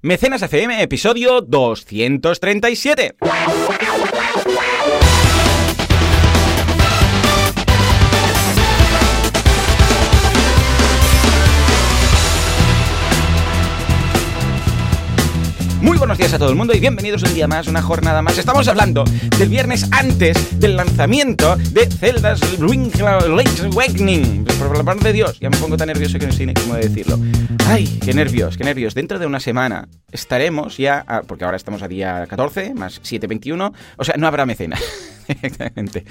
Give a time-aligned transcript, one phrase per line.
[0.00, 3.16] Mecenas FM, episodio 237.
[15.80, 18.36] Muy buenos días a todo el mundo y bienvenidos un día más, una jornada más.
[18.36, 19.04] Estamos hablando
[19.38, 24.44] del viernes antes del lanzamiento de Zelda's Link's Awakening.
[24.44, 27.18] Por la mano de Dios, ya me pongo tan nervioso que no sé cómo decirlo.
[27.68, 28.94] Ay, qué nervios, qué nervios.
[28.94, 34.04] Dentro de una semana estaremos ya, porque ahora estamos a día 14, más 7.21, o
[34.04, 34.82] sea, no habrá mecenas.
[35.42, 36.04] Exactamente.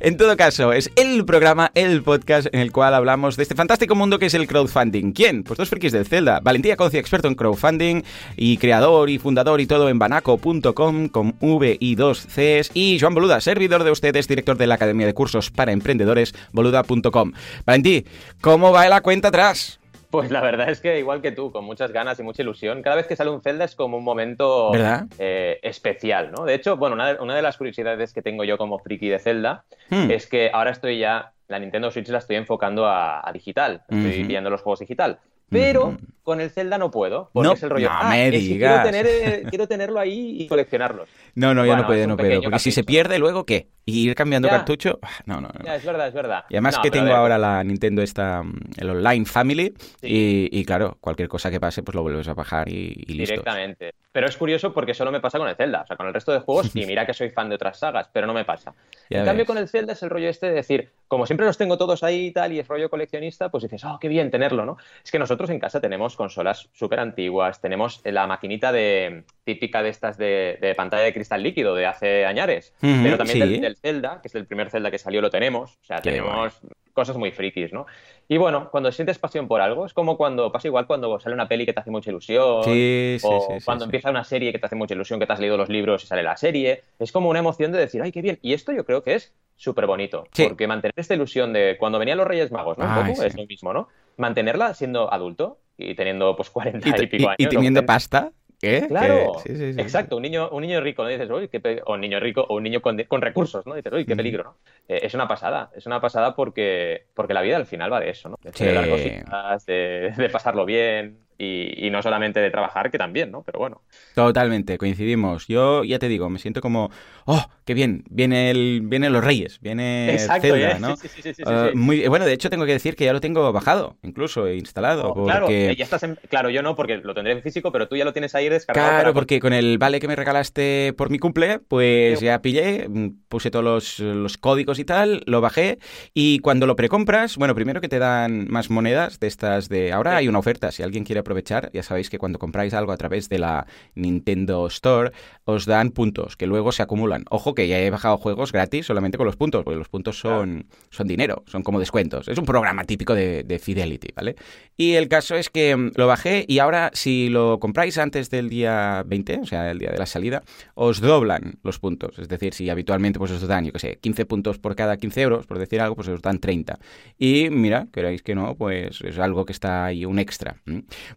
[0.00, 3.94] En todo caso, es el programa, el podcast en el cual hablamos de este fantástico
[3.94, 5.12] mundo que es el crowdfunding.
[5.12, 5.44] ¿Quién?
[5.44, 6.40] Pues dos frikis del Zelda.
[6.40, 8.02] Valentía Concia, experto en crowdfunding
[8.36, 12.70] y creador y fundador y todo en banaco.com con V y dos Cs.
[12.74, 17.32] Y Joan Boluda, servidor de ustedes, director de la Academia de Cursos para Emprendedores, boluda.com.
[17.64, 18.04] Valentí,
[18.40, 19.78] ¿cómo va la cuenta atrás?
[20.10, 22.96] Pues la verdad es que igual que tú, con muchas ganas y mucha ilusión, cada
[22.96, 24.72] vez que sale un Zelda es como un momento
[25.18, 26.44] eh, especial, ¿no?
[26.44, 29.18] De hecho, bueno, una de, una de las curiosidades que tengo yo como friki de
[29.18, 30.10] Zelda Hmm.
[30.10, 34.24] es que ahora estoy ya, la Nintendo Switch la estoy enfocando a, a digital, estoy
[34.24, 35.18] pillando los juegos digital.
[35.48, 35.96] Pero.
[36.26, 37.88] Con el Zelda no puedo, porque No, es el rollo.
[37.88, 38.82] no "Ah, me es que digas".
[38.82, 41.08] Quiero, tener, eh, quiero tenerlo ahí y coleccionarlos.
[41.36, 42.42] No, no, Bueno, no puedo, no puedo.
[42.42, 43.68] Porque si se pierde, luego ¿qué?
[43.88, 44.56] ¿Y ir cambiando Ya.
[44.56, 44.98] cartucho?
[45.26, 45.64] No, no, no.
[45.64, 46.44] Ya, es verdad, es verdad.
[46.50, 50.48] Y además No, que tengo ahora la Nintendo esta, mm, el Online Family, Sí.
[50.52, 53.32] y, y claro, cualquier cosa que pase, pues lo vuelves a bajar y, y listo.
[53.34, 53.94] Directamente.
[54.10, 55.82] Pero es curioso porque solo me pasa con el Zelda.
[55.82, 58.08] O sea, con el resto de juegos, y mira que soy fan de otras sagas,
[58.12, 58.74] pero no me pasa.
[59.10, 59.46] Ya en cambio, ves.
[59.46, 62.26] con el Zelda es el rollo este de decir, como siempre los tengo todos ahí
[62.26, 64.78] y tal, y es rollo coleccionista, pues dices, oh, qué bien tenerlo, ¿no?
[65.04, 69.90] Es que nosotros en casa tenemos consolas súper antiguas, tenemos la maquinita de típica de
[69.90, 73.40] estas de, de pantalla de cristal líquido de hace añares, Ujú, pero también sí.
[73.40, 75.78] del, del Zelda, que es el primer Zelda que salió, lo tenemos.
[75.82, 76.60] O sea, Qué tenemos
[76.92, 77.86] cosas muy frikis, ¿no?
[78.26, 81.46] Y bueno, cuando sientes pasión por algo, es como cuando pasa igual cuando sale una
[81.46, 84.58] peli que te hace mucha ilusión, Sí, sí, o sí, cuando empieza una serie que
[84.58, 86.82] te hace mucha ilusión, que te has leído los libros y sale la serie.
[86.98, 88.38] Es como una emoción de decir, ay, qué bien.
[88.40, 90.26] Y esto yo creo que es súper bonito.
[90.36, 92.86] Porque mantener esta ilusión de cuando venían los Reyes Magos, ¿no?
[92.86, 93.88] Un poco, es lo mismo, ¿no?
[94.16, 97.36] Mantenerla siendo adulto y teniendo pues 40 Y, pico años.
[97.38, 98.86] y teniendo pasta, ¿qué?
[98.88, 99.80] Claro, Que- sí, sí, sí.
[99.82, 101.08] exacto, un niño, un niño rico, ¿no?
[101.08, 103.74] Dices, uy, qué pe-", o un niño rico, o un niño con, con recursos, ¿no?
[103.74, 104.58] Dices, uy, qué peligro, ¿no?
[104.88, 108.10] Eh, es una pasada, es una pasada porque, porque la vida al final va de
[108.10, 108.36] eso, ¿no?
[108.42, 113.30] De celebrar cositas, de, de pasarlo bien y, y no solamente de trabajar, que también,
[113.30, 113.42] ¿no?
[113.42, 113.82] Pero bueno.
[114.14, 115.46] Totalmente, coincidimos.
[115.46, 116.90] Yo ya te digo, me siento como,
[117.26, 120.80] oh, qué bien, viene el, vienen los Reyes, viene Exacto, Zelda, ¿eh?
[120.80, 120.96] ¿no?
[120.96, 123.12] Sí, sí, sí, sí, sí, Ah, muy, bueno, de hecho tengo que decir que ya
[123.12, 125.72] lo tengo bajado, incluso e instalado, Oh, Claro, porque...
[125.72, 128.04] eh, ya estás en- claro, yo no, porque lo tendré en físico, pero tú ya
[128.04, 128.88] lo tienes ahí descargado.
[128.88, 132.88] Claro, para- porque con el vale que me regalaste por mi cumple, pues ya pillé,
[132.88, 135.78] mm, puse todos los, los códigos y tal, lo bajé
[136.14, 139.92] y cuando lo precompras, bueno, primero que te dan más monedas de estas de...
[139.92, 142.96] Ahora hay una oferta, si alguien quiere aprovechar, ya sabéis que cuando compráis algo a
[142.96, 145.10] través de la Nintendo Store,
[145.44, 147.24] os dan puntos que luego se acumulan.
[147.30, 150.66] Ojo que ya he bajado juegos gratis solamente con los puntos, porque los puntos son,
[150.90, 152.28] son dinero, son como descuentos.
[152.28, 154.36] Es un programa típico de, de Fidelity, ¿vale?
[154.76, 158.48] Y el caso es que mm, lo bajé y ahora si lo compráis antes del
[158.48, 160.42] día 20, o sea, el día de la salida,
[160.74, 162.18] os doblan los puntos.
[162.18, 165.22] Es decir, si habitualmente pues os dan, yo qué sé, 15 puntos por cada 15
[165.22, 166.78] euros, por decir algo, pues os dan 30.
[167.18, 170.56] Y mira, queráis que no, pues es algo que está ahí, un extra.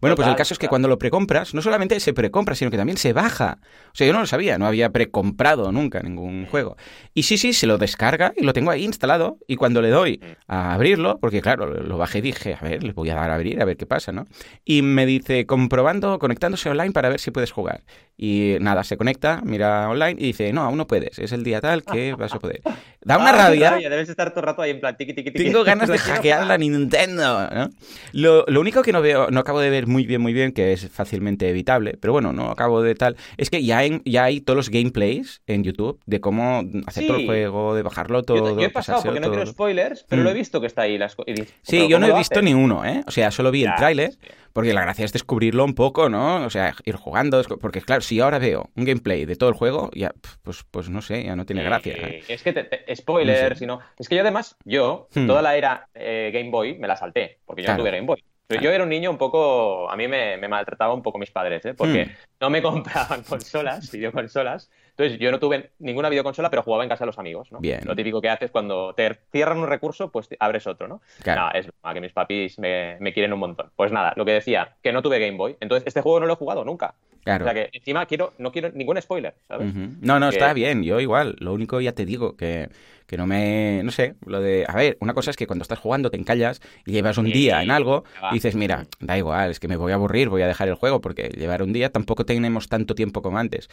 [0.00, 2.76] Bueno, pues el caso es que cuando lo precompras, no solamente se precompra, sino que
[2.76, 3.58] también se baja.
[3.92, 6.76] O sea, yo no lo sabía, no había precomprado nunca ningún juego.
[7.14, 9.38] Y sí, sí, se lo descarga y lo tengo ahí instalado.
[9.46, 12.92] Y cuando le doy a abrirlo, porque claro, lo bajé y dije, a ver, le
[12.92, 14.26] voy a dar a abrir, a ver qué pasa, ¿no?
[14.64, 17.82] Y me dice, comprobando, conectándose online para ver si puedes jugar.
[18.16, 21.60] Y nada, se conecta, mira online y dice, no, aún no puedes, es el día
[21.60, 22.60] tal que vas a poder.
[23.02, 23.90] Da una Ah, qué rabia.
[23.90, 25.44] Debes estar todo el rato ahí en plan tiqui, tiqui, tiqui.
[25.44, 26.58] Tengo ganas de hackear la.
[26.58, 27.70] Nintendo, ¿no?
[28.12, 30.72] Lo, lo único que no veo, no acabo de ver muy bien, muy bien, que
[30.72, 34.40] es fácilmente evitable, pero bueno, no acabo de tal, es que ya, en- ya hay
[34.40, 38.66] todos los gameplays en YouTube de cómo hacer todo el juego, de bajarlo todo, yo
[38.66, 39.52] he pasado porque no quiero todo.
[39.52, 40.24] spoilers, pero Mm.
[40.24, 40.96] lo he visto que está ahí.
[40.96, 42.44] Las, y Sí, ¿pero yo no he visto hace?
[42.44, 43.02] ni uno, ¿eh?
[43.06, 44.18] O sea, solo vi el tráiler, sí.
[44.52, 46.44] porque la gracia es descubrirlo un poco, ¿no?
[46.44, 49.90] O sea, ir jugando, porque claro, si ahora veo un gameplay de todo el juego,
[49.94, 50.12] ya,
[50.42, 51.94] pues, pues no sé, ya no tiene gracia.
[52.28, 53.54] Es que te, te- spoilers, No sé.
[53.56, 53.80] si no.
[53.98, 55.26] Es que yo además, yo, Hmm.
[55.26, 57.78] toda la era eh, Game Boy me la salté, porque yo Claro.
[57.78, 58.24] no tuve Game Boy.
[58.50, 58.62] Pero.
[58.62, 59.90] Yo era un niño un poco.
[59.90, 61.74] A mí me, me maltrataba un poco mis padres, ¿eh?
[61.74, 62.10] porque Hmm.
[62.40, 64.70] no me compraban consolas, videoconsolas.
[64.90, 67.50] Entonces yo no tuve ninguna videoconsola, pero jugaba en casa de los amigos.
[67.52, 67.60] ¿no?
[67.60, 67.80] Bien.
[67.84, 71.00] Lo típico que haces cuando te cierran un recurso, pues abres otro, ¿no?
[71.22, 71.40] Claro.
[71.42, 73.70] Nada, es broma, que mis papis me, me quieren un montón.
[73.76, 75.56] Pues nada, lo que decía, que no tuve Game Boy.
[75.60, 76.94] Entonces este juego no lo he jugado nunca.
[77.24, 77.44] Claro.
[77.44, 79.72] O sea que encima quiero, no quiero ningún spoiler, ¿sabes?
[79.74, 81.36] No, no, Que- está bien, yo igual.
[81.38, 82.68] Lo único, ya te digo, que,
[83.10, 85.80] que no me, no sé, lo de, a ver, una cosa es que cuando estás
[85.80, 89.58] jugando te encallas y llevas un día en algo y dices, mira, da igual, es
[89.58, 92.24] que me voy a aburrir, voy a dejar el juego porque llevar un día tampoco
[92.24, 93.68] tenemos tanto tiempo como antes.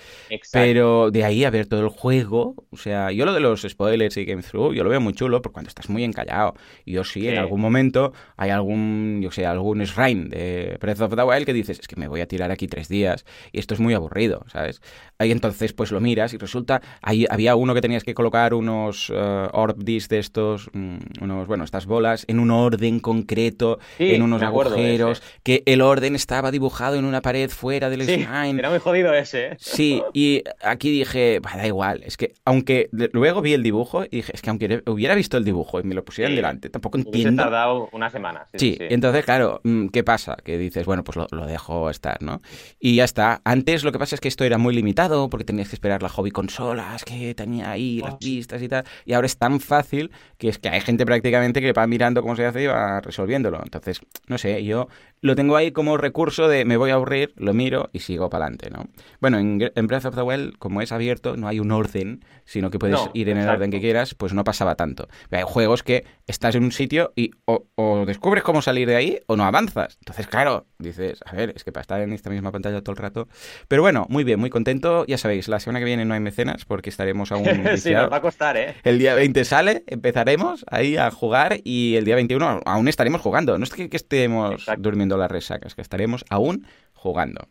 [0.51, 4.17] Pero de ahí a ver todo el juego, o sea, yo lo de los spoilers
[4.17, 6.55] y game through, yo lo veo muy chulo porque cuando estás muy encallado,
[6.87, 11.21] yo sí, en algún momento hay algún, yo sé, algún shrine de Breath of the
[11.21, 13.79] Wild que dices, es que me voy a tirar aquí tres días y esto es
[13.79, 14.81] muy aburrido, ¿sabes?
[15.19, 19.11] Ahí entonces pues lo miras y resulta, ahí había uno que tenías que colocar unos
[19.11, 24.21] uh, orb discs de estos, um, unos, bueno, estas bolas en un orden concreto, en
[24.21, 28.79] unos agujeros, que el orden estaba dibujado en una pared fuera del sí, Era muy
[28.79, 29.47] jodido ese.
[29.47, 29.57] ¿eh?
[29.59, 34.31] Sí, y aquí dije, da igual, es que aunque luego vi el dibujo y dije,
[34.33, 37.43] es que aunque hubiera visto el dibujo y me lo pusieran delante, tampoco entiendo.
[37.43, 38.47] tardado una semana.
[38.53, 40.37] Sí, entonces claro, mm, ¿qué pasa?
[40.43, 42.41] Que dices, bueno, pues lo, lo dejo estar, ¿no?
[42.79, 43.41] Y ya está.
[43.43, 46.09] Antes lo que pasa es que esto era muy limitado porque tenías que esperar la
[46.09, 48.83] hobby consolas que tenía ahí, las pistas y tal.
[49.05, 52.35] Y ahora es tan fácil que es que hay gente prácticamente que va mirando cómo
[52.35, 53.59] se hace y va resolviéndolo.
[53.63, 54.87] Entonces, no sé, yo
[55.21, 58.45] lo tengo ahí como recurso de me voy a aburrir, lo miro y sigo para
[58.45, 58.87] adelante, ¿no?
[59.19, 62.79] Bueno, en, Breath of the Wild, como es abierto, no hay un orden, sino que
[62.79, 65.07] puedes ir en el orden que quieras, pues no pasaba tanto.
[65.31, 69.35] Hay juegos que estás en un sitio y o, descubres cómo salir de ahí o
[69.35, 69.97] no avanzas.
[69.99, 72.97] Entonces, claro, dices, a ver, es que para estar en esta misma pantalla todo el
[72.97, 73.27] rato.
[73.67, 75.05] Pero bueno, muy bien, muy contento.
[75.07, 77.45] Ya sabéis, la semana que viene no hay mecenas porque estaremos aún.
[77.77, 78.75] sí, nos va a costar, ¿eh?
[78.83, 83.57] El día 20 sale, empezaremos ahí a jugar y el día 21 aún estaremos jugando.
[83.57, 87.47] No es que, estemos durmiendo las resacas, que estaremos aún jugando.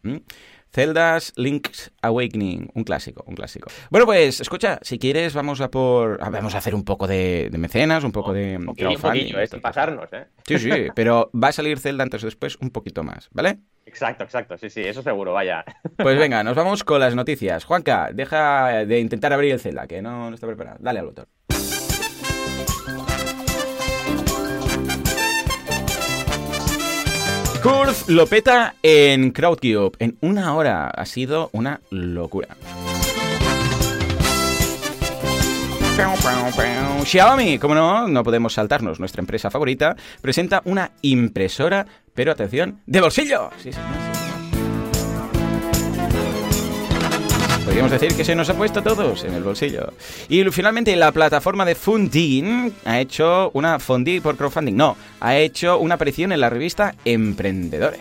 [0.73, 3.70] Zelda's Link's Awakening, un clásico, un clásico.
[3.91, 8.05] Bueno, pues escucha, si quieres vamos a por vamos a hacer un poco de, mecenas,
[8.05, 9.49] un poco de un poquillo, ¿eh?
[9.62, 10.26] pasarnos, ¿eh?
[10.47, 13.58] Sí, sí, pero va a salir Zelda antes o después un poquito más, ¿vale?
[13.87, 15.64] Exacto, exacto, sí, sí, eso seguro, vaya.
[15.97, 17.64] Pues venga, nos vamos con las noticias.
[17.64, 20.76] Juanca, deja de intentar abrir el Zelda, que no, no está preparado.
[20.81, 21.26] Dale al botón.
[27.66, 29.96] Curve lo peta en Crowdcube.
[29.98, 30.86] En una hora.
[30.86, 32.56] Ha sido una locura.
[37.04, 39.00] Xiaomi, como no, no podemos saltarnos.
[39.00, 41.84] Nuestra empresa favorita presenta una impresora,
[42.14, 43.50] pero atención, de bolsillo.
[43.60, 43.70] Sí,
[47.76, 49.93] Podríamos decir que se nos ha puesto todos en el bolsillo.
[50.31, 54.75] Y finalmente la plataforma de Funding ha hecho una Funding por crowdfunding.
[54.75, 58.00] No, ha hecho una aparición en la revista Emprendedores.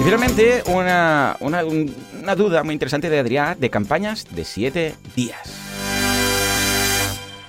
[0.00, 5.62] Y finalmente una, una, duda muy interesante de Adrián de campañas de 7 días.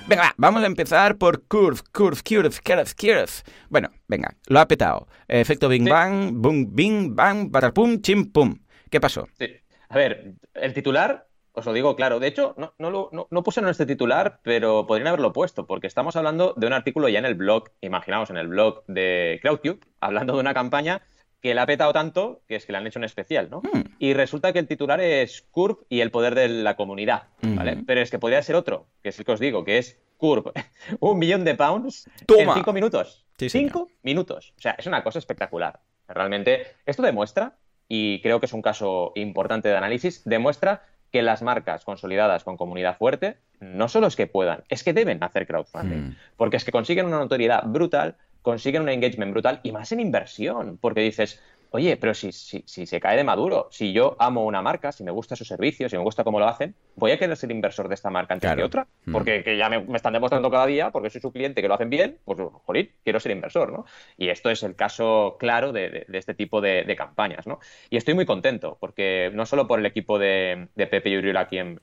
[0.06, 3.32] Venga, vamos a empezar por Curve, Curve, Curve, Curve, Curve.
[3.70, 5.08] Bueno, venga, lo ha petado.
[5.28, 8.60] Efecto Bing Bang, Boom, Bing Bang, Pum, Chim Pum.
[8.94, 9.28] ¿Qué pasó?
[9.40, 9.48] Sí.
[9.90, 13.60] A ver, el titular, os lo digo claro, de hecho, no, no, no, no puse
[13.60, 17.26] en este titular, pero podrían haberlo puesto, porque estamos hablando de un artículo ya en
[17.26, 21.02] el blog, imaginaos, en el blog de CrowdCube, hablando de una campaña
[21.42, 23.62] que le ha petado tanto que es que le han hecho un especial, ¿no?
[23.62, 23.96] Hmm.
[23.98, 27.84] Y resulta que el titular es Curve y el poder de la comunidad, ¿vale?
[27.88, 30.52] Pero es que podría ser otro, que es el que os digo, que es Curve,
[31.00, 33.26] un millón de pounds en cinco minutos.
[33.40, 34.54] cinco minutos.
[34.56, 35.80] O sea, es una cosa espectacular.
[36.08, 37.58] Realmente, esto demuestra
[37.88, 42.58] y creo que es un caso importante de análisis, demuestra que las marcas consolidadas con
[42.58, 46.16] comunidad fuerte no solo es que puedan, es que deben hacer crowdfunding, hmm.
[46.38, 50.78] porque es que consiguen una notoriedad brutal, consiguen un engagement brutal y más en inversión,
[50.82, 51.42] porque dices,
[51.74, 55.04] oye, pero si, si, si, se cae de maduro, si yo amo una marca, si
[55.04, 57.88] me gusta su servicio, si me gusta cómo lo hacen, voy a querer ser inversor
[57.88, 59.12] de esta marca antes que otra, mm.
[59.12, 61.90] porque que ya me, están demostrando cada día, porque soy su cliente que lo hacen
[61.90, 63.86] bien, pues, jolín, quiero ser inversor, ¿no?
[64.18, 67.60] Y esto es el caso claro de, este tipo de, campañas, ¿no?
[67.90, 71.58] Y estoy muy contento, porque no solo por el equipo de, Pepe y Uriel aquí
[71.58, 71.80] en,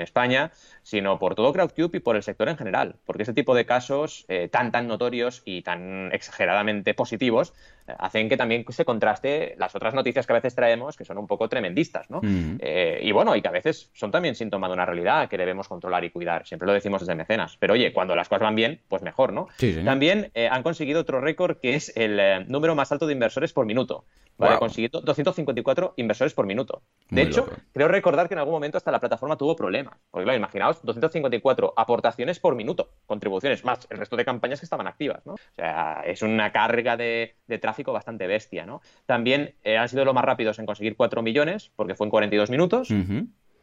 [0.00, 0.50] España,
[0.82, 4.24] sino por todo CrowdCube y por el sector en general, porque este tipo de casos
[4.28, 7.54] eh, tan, tan notorios y tan exageradamente positivos
[7.98, 11.26] hacen que también se contraste las otras noticias que a veces traemos, que son un
[11.26, 12.20] poco tremendistas, ¿no?
[12.22, 12.56] Mm.
[12.60, 15.68] Eh, y bueno, y que a veces son también síntoma de una realidad que debemos
[15.68, 16.46] controlar y cuidar.
[16.46, 17.56] Siempre lo decimos desde mecenas.
[17.58, 19.48] Pero oye, cuando las cosas van bien, pues mejor, ¿no?
[19.84, 23.66] También eh, han conseguido otro récord que es el número más alto de inversores por
[23.66, 24.04] minuto.
[24.38, 24.54] ¿vale?
[24.54, 24.60] Wow.
[24.60, 26.82] Consiguió 254 inversores por minuto.
[27.10, 29.94] De hecho, creo recordar que en algún momento hasta la plataforma tuvo problemas.
[30.10, 34.86] Porque claro, imaginaos, 254 aportaciones por minuto, contribuciones, más el resto de campañas que estaban
[34.86, 35.34] activas, ¿no?
[35.34, 38.80] O sea, es una carga de, tráfico bastante bestia, ¿no?
[39.06, 42.50] También eh, han sido los más rápidos en conseguir 4 millones, porque fue en 42
[42.50, 42.90] minutos.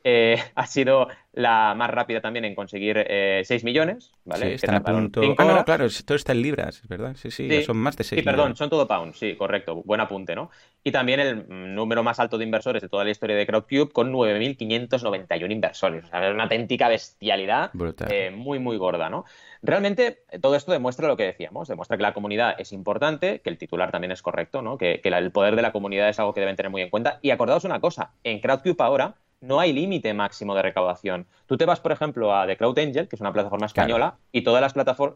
[0.06, 4.44] Eh, ha sido la más rápida también en conseguir eh, 6 millones, ¿vale?
[4.46, 5.22] Sí, Que están a punto.
[5.38, 5.66] Ah, no, horas.
[5.66, 7.14] claro, esto está en libras, ¿verdad?
[7.18, 10.34] Sí, sí, son más de 6 Sí, perdón, son todo pounds, sí, correcto, buen apunte,
[10.36, 10.50] ¿no?
[10.84, 11.46] Y también el
[11.76, 16.06] número más alto de inversores de toda la historia de Crowdcube con 9.591 inversores.
[16.06, 17.72] O sea, una auténtica bestialidad
[18.10, 19.26] eh, muy, muy gorda, ¿no?
[19.62, 23.50] Realmente eh, todo esto demuestra lo que decíamos, demuestra que la comunidad es importante, que
[23.50, 24.78] el titular también es correcto, ¿no?
[24.78, 26.90] Que, que la- el poder de la comunidad es algo que deben tener muy en
[26.90, 27.20] cuenta.
[27.22, 31.28] Y acordaos una cosa, en Crowdcube ahora no hay límite máximo de recaudación.
[31.46, 33.88] Tú te vas, por ejemplo, a The Crowd Angel, que es una plataforma Claro.
[33.88, 34.74] española, y todas las,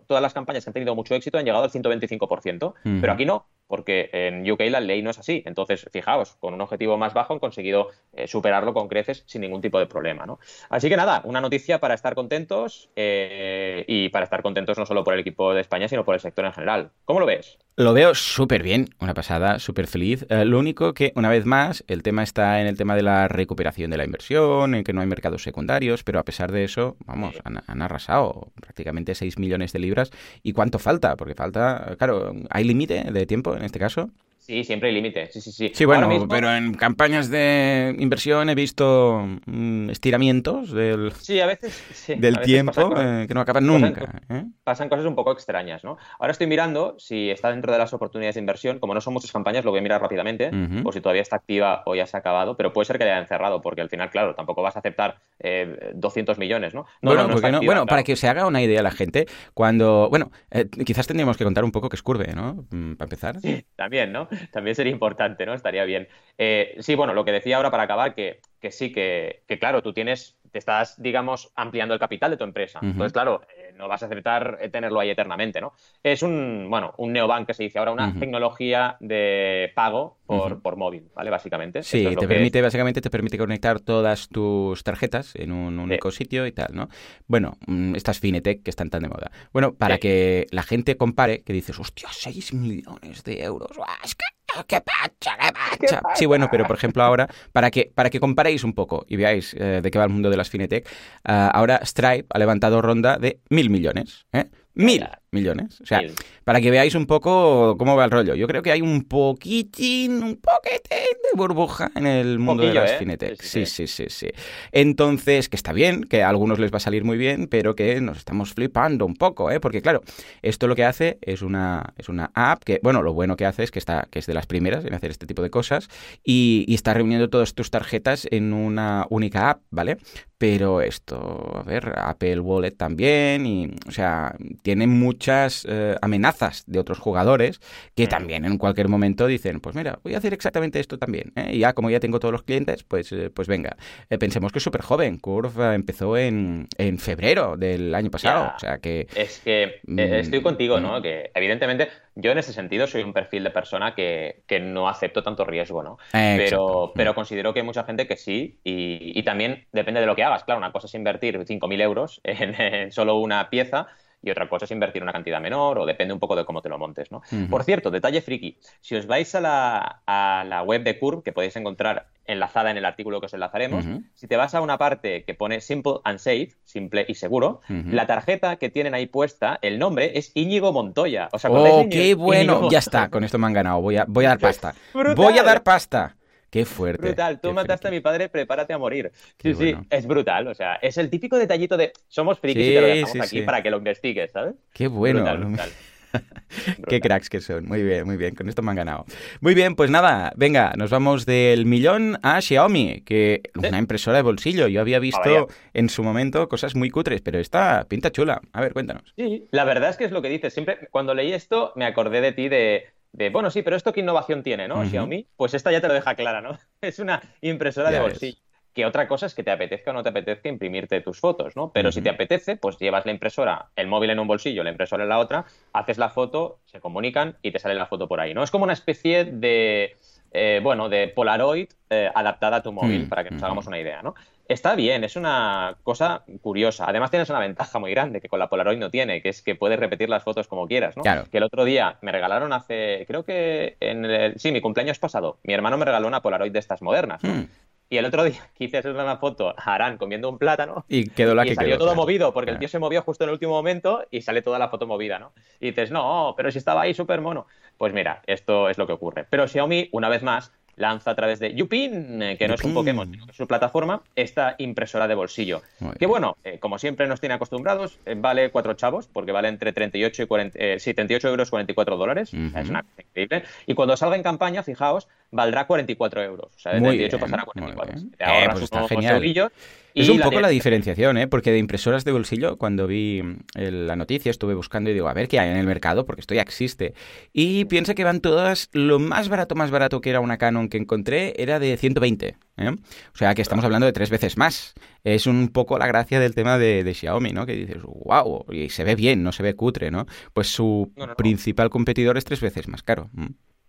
[0.07, 3.01] todas las campañas que han tenido mucho éxito han llegado al 125%, Ujú.
[3.01, 5.43] pero aquí no, porque en UK la ley no es así.
[5.45, 9.61] Entonces, fijaos, con un objetivo más bajo han conseguido eh, superarlo con creces sin ningún
[9.61, 10.25] tipo de problema.
[10.25, 10.39] ¿no?
[10.69, 15.03] Así que nada, una noticia para estar contentos eh, y para estar contentos no solo
[15.03, 16.91] por el equipo de España, sino por el sector en general.
[17.05, 17.57] ¿Cómo lo ves?
[17.79, 20.25] Lo veo súper bien, una pasada, súper feliz.
[20.27, 23.29] Eh, lo único que, una vez más, el tema está en el tema de la
[23.29, 26.97] recuperación de la inversión, en que no hay mercados secundarios, pero a pesar de eso,
[27.05, 30.11] vamos, han, han arrasado prácticamente 6 millones de libras.
[30.43, 31.15] ¿Y cuánto falta?
[31.15, 34.09] Porque falta, claro, ¿hay límite de tiempo en este caso?
[34.49, 35.29] Sí, siempre hay límite.
[35.31, 35.71] Sí, sí, sí.
[35.75, 41.45] Sí, bueno, mismo- pero en campañas de inversión he visto mm, estiramientos del, Sí, a
[41.45, 41.71] veces.
[41.93, 44.21] sí, a del veces tiempo cosas- eh, que no acaban pasan nunca.
[44.29, 44.45] ¿eh?
[44.63, 45.97] pasan cosas un poco extrañas, ¿no?
[46.17, 48.79] Ahora estoy mirando si está dentro de las oportunidades de inversión.
[48.79, 50.81] Como no son muchas campañas, lo voy a mirar rápidamente, Ujú.
[50.83, 53.11] por si todavía está activa o ya se ha acabado, pero puede ser que le
[53.11, 56.85] hayan cerrado, porque al final, claro, tampoco vas a aceptar eh, 200 millones, ¿no?
[57.03, 57.85] No, bueno, no, no activa, Bueno, claro.
[57.85, 60.07] para que se haga una idea la gente, cuando.
[60.09, 62.65] Bueno, eh, quizás tendríamos que contar un poco qué es Curve, ¿no?
[62.71, 63.35] Mm, Para empezar.
[63.75, 64.27] También, ¿no?
[64.51, 65.53] También sería importante, ¿no?
[65.53, 66.07] Estaría bien.
[66.37, 69.81] Eh, sí, bueno, lo que decía ahora para acabar, que, que sí, que, que claro,
[69.81, 72.79] tú tienes, te estás, digamos, ampliando el capital de tu empresa.
[72.81, 73.41] Entonces, claro,
[73.79, 75.73] no vas a aceptar eh, tenerlo ahí eternamente, ¿no?
[76.03, 80.75] Es un, bueno, un neobank que se dice ahora, una tecnología de pago por, por
[80.75, 81.29] móvil, ¿vale?
[81.31, 81.81] Básicamente.
[81.81, 86.45] Sí, es te permite, básicamente te permite conectar todas tus tarjetas en un único sitio
[86.45, 86.89] y tal, ¿no?
[87.25, 89.31] Bueno, mm, estas Finetech que están tan de moda.
[89.53, 90.01] Bueno, para Sí.
[90.01, 94.25] que la gente compare, que dices, hostia, 6 millones de euros, ¡guau, es que
[94.67, 96.01] ¡Qué pacha, qué pacha!
[96.15, 99.55] Sí, bueno, pero por ejemplo ahora, para que, para que comparéis un poco y veáis
[99.57, 100.87] eh, de qué va el mundo de las Finetech,
[101.25, 104.45] ah, ahora Stripe ha levantado ronda de mil millones, ¿eh?
[104.73, 105.07] Mil.
[105.31, 105.79] Millones.
[105.81, 106.13] O sea, Mil.
[106.43, 108.35] para que veáis un poco cómo va el rollo.
[108.35, 112.91] Yo creo que hay un poquitín, un poquitín de burbuja en el mundo de las
[112.91, 112.95] ¿eh?
[112.99, 113.41] Finetech.
[113.41, 114.27] Sí, Sí, sí, sí, sí.
[114.71, 117.99] Entonces, que está bien, que a algunos les va a salir muy bien, pero que
[118.01, 119.59] nos estamos flipando un poco, ¿eh?
[119.59, 120.01] Porque claro,
[120.41, 123.63] esto lo que hace es una, es una app que, bueno, lo bueno que hace
[123.63, 125.89] es que, está, que es de las primeras en hacer este tipo de cosas
[126.23, 129.97] y, y está reuniendo todas tus tarjetas en una única app, ¿vale?
[130.37, 134.87] Pero esto, a ver, Apple Wallet también, y, o sea, tiene
[135.19, 137.59] muchas eh, amenazas de otros jugadores
[137.95, 138.07] que Mm.
[138.07, 141.33] también en cualquier momento dicen, pues mira, voy a hacer exactamente esto también.
[141.35, 141.49] ¿eh?
[141.53, 143.75] Y ya, como ya tengo todos los clientes, pues, eh, pues venga.
[144.09, 145.17] Eh, pensemos que es súper joven.
[145.17, 148.45] Curve empezó en, en febrero del año pasado.
[148.47, 148.55] Ya.
[148.55, 149.07] O sea que.
[149.13, 150.81] Es que Mm, estoy contigo, mm.
[150.81, 151.01] ¿no?
[151.01, 155.23] Que evidentemente yo en ese sentido soy un perfil de persona que, que no acepto
[155.23, 155.97] tanto riesgo, ¿no?
[156.11, 156.93] Pero, exacto.
[156.95, 160.23] pero considero que hay mucha gente que sí, y, y también depende de lo que
[160.23, 160.43] hagas.
[160.43, 163.87] Claro, una cosa es invertir 5.000 euros en, en solo una pieza
[164.21, 166.69] y otra cosa es invertir una cantidad menor o depende un poco de cómo te
[166.69, 167.21] lo montes, ¿no?
[167.49, 171.31] Por cierto, detalle friki, si os vais a la, a la web de Curve, que
[171.31, 175.23] podéis encontrar enlazada en el artículo que os enlazaremos, si te vas a una parte
[175.23, 179.79] que pone Simple and Safe, simple y seguro, la tarjeta que tienen ahí puesta, el
[179.79, 181.29] nombre es Íñigo Montoya.
[181.31, 182.69] ¿Os acordáis ¡Oh, de qué Íñigo bueno!
[182.69, 183.81] Ya está, con esto me han ganado.
[183.81, 184.75] Voy a, voy a dar pasta.
[184.93, 185.15] Brutal.
[185.15, 186.15] Voy a dar pasta.
[186.49, 187.07] Qué fuerte.
[187.07, 189.11] Brutal, tú mataste a mi padre, prepárate a morir.
[189.37, 189.81] Qué sí, bueno.
[189.81, 190.47] sí, es brutal.
[190.47, 193.19] O sea, es el típico detallito de somos frikis Sí, y te lo dejamos sí,
[193.19, 193.41] aquí sí.
[193.43, 194.55] para que lo investigues, ¿sabes?
[194.73, 195.19] Qué bueno.
[195.19, 195.69] Brutal, brutal.
[196.87, 197.67] Qué cracks que son.
[197.67, 198.35] Muy bien, muy bien.
[198.35, 199.05] Con esto me han ganado.
[199.41, 204.23] Muy bien, pues nada, venga, nos vamos del millón a Xiaomi, que una impresora de
[204.23, 204.67] bolsillo.
[204.67, 205.45] Yo había visto vaya.
[205.73, 208.41] en su momento cosas muy cutres, pero esta pinta chula.
[208.53, 209.13] A ver, cuéntanos.
[209.15, 210.53] Sí, la verdad es que es lo que dices.
[210.53, 214.01] Siempre, cuando leí esto, me acordé de ti de, de, bueno, sí, pero esto qué
[214.01, 214.79] innovación tiene, ¿no?
[214.79, 214.89] Ujú.
[214.89, 215.27] Xiaomi.
[215.35, 216.57] Pues esta ya te lo deja clara, ¿no?
[216.81, 218.37] Es una impresora Ya de bolsillo.
[218.73, 221.71] Que otra cosa es que te apetezca o no te apetezca imprimirte tus fotos, ¿no?
[221.73, 225.03] Pero si te apetece, pues llevas la impresora, el móvil en un bolsillo, la impresora
[225.03, 228.33] en la otra, haces la foto, se comunican y te sale la foto por ahí,
[228.33, 228.43] ¿no?
[228.43, 229.97] Es como una especie de,
[230.31, 233.79] eh, bueno, de Polaroid eh, adaptada a tu móvil, Mm, para que nos hagamos una
[233.79, 234.13] idea, ¿no?
[234.49, 236.85] Está bien, es una cosa curiosa.
[236.87, 239.53] Además tienes una ventaja muy grande que con la Polaroid no tiene, que es que
[239.53, 241.03] puedes repetir las fotos como quieras, ¿no?
[241.03, 241.25] Claro.
[241.31, 245.37] Que el otro día me regalaron hace, creo que en el, sí, mi cumpleaños pasado,
[245.43, 247.31] mi hermano me regaló una Polaroid de estas modernas, ¿no?
[247.31, 247.47] Hmm.
[247.91, 251.35] Y el otro día quise hacer una foto a Arán comiendo un plátano Y quedó
[251.35, 252.01] la y que salió quedó, todo claro.
[252.01, 254.69] movido, porque el tío se movió justo en el último momento y sale toda la
[254.69, 255.31] foto movida, ¿no?
[255.59, 257.45] Y dices, no, pero si estaba ahí súper mono.
[257.77, 259.25] Pues mira, esto es lo que ocurre.
[259.29, 262.73] Pero Xiaomi, una vez más, lanza a través de Yupin, eh, que no es un
[262.73, 265.61] Pokémon, sino que es su plataforma, esta impresora de bolsillo.
[265.99, 269.73] que bueno, eh, como siempre nos tiene acostumbrados, eh, vale cuatro chavos, porque vale entre
[269.73, 272.33] 38 y 40, sí, 38 euros 44 dólares.
[272.33, 273.43] Es una cosa increíble.
[273.67, 276.53] Y cuando salga en campaña, fijaos, valdrá 44 euros.
[276.55, 278.01] O sea, de 38 pasará a 44.
[278.17, 279.51] Te ahorras pues está genial.
[279.95, 281.27] Es un poco la diferenciación, ¿eh?
[281.27, 283.21] Porque de impresoras de bolsillo, cuando vi
[283.55, 286.35] la noticia, estuve buscando y digo, a ver qué hay en el mercado, porque esto
[286.35, 286.93] ya existe.
[287.33, 290.77] Y piensa que van todas, lo más barato, más barato que era una Canon que
[290.77, 292.37] encontré era de 120.
[292.57, 292.69] ¿eh?
[292.69, 294.73] O sea que estamos hablando de tres veces más.
[295.03, 297.45] Es un poco la gracia del tema de, Xiaomi, ¿no?
[297.45, 300.05] Que dices, wow, y se ve bien, no se ve cutre, ¿no?
[300.33, 303.09] Pues su principal competidor es tres veces más caro.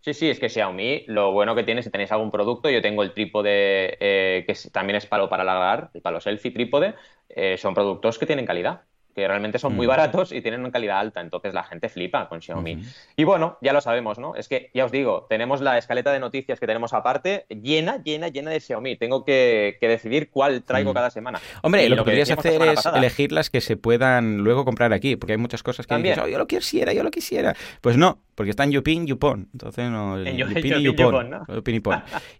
[0.00, 3.02] Sí, sí, es que Xiaomi, lo bueno que tiene, si tenéis algún producto, yo tengo
[3.02, 6.95] el trípode eh, que también es palo para lagar, el palo selfie trípode,
[7.28, 8.83] eh, son productos que tienen calidad
[9.14, 9.88] que realmente son muy mm.
[9.88, 12.83] baratos y tienen una calidad alta, entonces la gente flipa con Xiaomi.
[13.16, 14.35] Y bueno, ya lo sabemos, ¿no?
[14.35, 18.28] Es que ya os digo, tenemos la escaleta de noticias que tenemos aparte llena, llena,
[18.28, 18.97] llena de Xiaomi.
[18.97, 20.95] Tengo que, decidir cuál traigo mm.
[20.95, 21.40] cada semana.
[21.62, 25.33] Hombre, lo, que podrías hacer es elegir las que se puedan luego comprar aquí, porque
[25.33, 27.54] hay muchas cosas que Dices, oh, yo lo quisiera, yo lo quisiera.
[27.83, 29.50] Pues no, porque está en Yupin, Yupon.
[29.52, 31.28] Entonces no, en Yupin, y Yupon.
[31.28, 31.44] ¿no?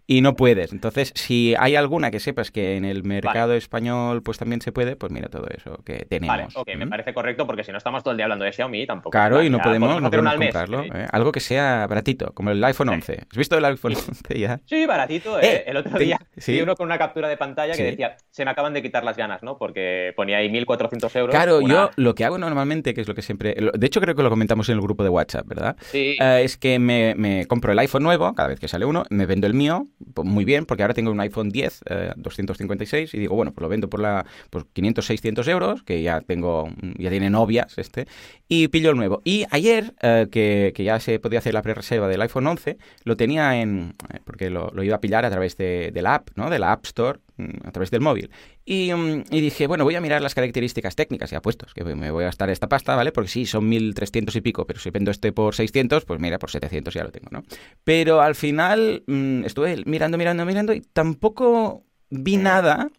[0.07, 0.73] y no puedes.
[0.73, 4.95] Entonces, si hay alguna que sepas que en el mercado español pues también se puede,
[4.95, 8.13] pues mira todo eso que tenemos ok, me parece correcto porque si no estamos todo
[8.13, 9.11] el día hablando de Xiaomi tampoco.
[9.11, 10.83] Claro, y no podemos, no podemos comprarlo.
[10.85, 11.05] ¿eh?
[11.11, 13.27] Algo que sea baratito, como el iPhone 11.
[13.29, 14.59] ¿Has visto el iPhone 11 ya?
[14.65, 15.39] Sí, baratito.
[15.39, 15.41] ¿eh?
[15.43, 16.17] eh el otro día
[16.47, 19.17] vi uno con una captura de pantalla que decía, se me acaban de quitar las
[19.17, 19.59] ganas, ¿no?
[19.59, 21.35] Porque ponía ahí 1.400 euros.
[21.35, 23.53] Claro, yo lo que hago normalmente, que es lo que siempre...
[23.53, 25.77] De hecho, creo que lo comentamos en el grupo de WhatsApp, ¿verdad?
[25.93, 29.47] Eh, es que me, compro el iPhone nuevo, cada vez que sale uno, me vendo
[29.47, 31.81] el mío, pues, muy bien, porque ahora tengo un iPhone 10,
[32.15, 36.21] 256, y digo, bueno, pues lo vendo por la por 500, 600 euros, que ya
[36.21, 38.07] tengo ya tiene novias este,
[38.47, 39.21] y pillo el nuevo.
[39.23, 43.61] Y ayer, eh, que, ya se podía hacer la pre-reserva del iPhone 11, lo tenía
[43.61, 46.49] en, eh, porque lo, iba a pillar a través de, la app, ¿no?
[46.49, 47.19] De la App Store,
[47.63, 48.29] a través del móvil.
[48.65, 52.23] Mm, y, dije, bueno, voy a mirar las características técnicas y apuestos, que me voy
[52.23, 53.11] a gastar esta pasta, ¿vale?
[53.11, 56.51] Porque sí, son 1300 y pico, pero si vendo este por 600, pues mira, por
[56.51, 57.43] 700 ya lo tengo, ¿no?
[57.83, 62.89] Pero al final mm, estuve mirando, mirando, mirando y tampoco vi nada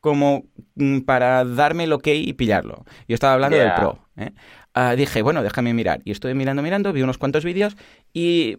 [0.00, 0.44] como
[0.76, 2.84] mm, para darme el ok y pillarlo.
[3.08, 3.98] Yo estaba hablando del Pro.
[4.16, 4.30] ¿eh?
[4.72, 6.00] Ah, dije, bueno, déjame mirar.
[6.04, 7.76] Y estoy mirando, mirando, vi unos cuantos vídeos
[8.12, 8.56] y,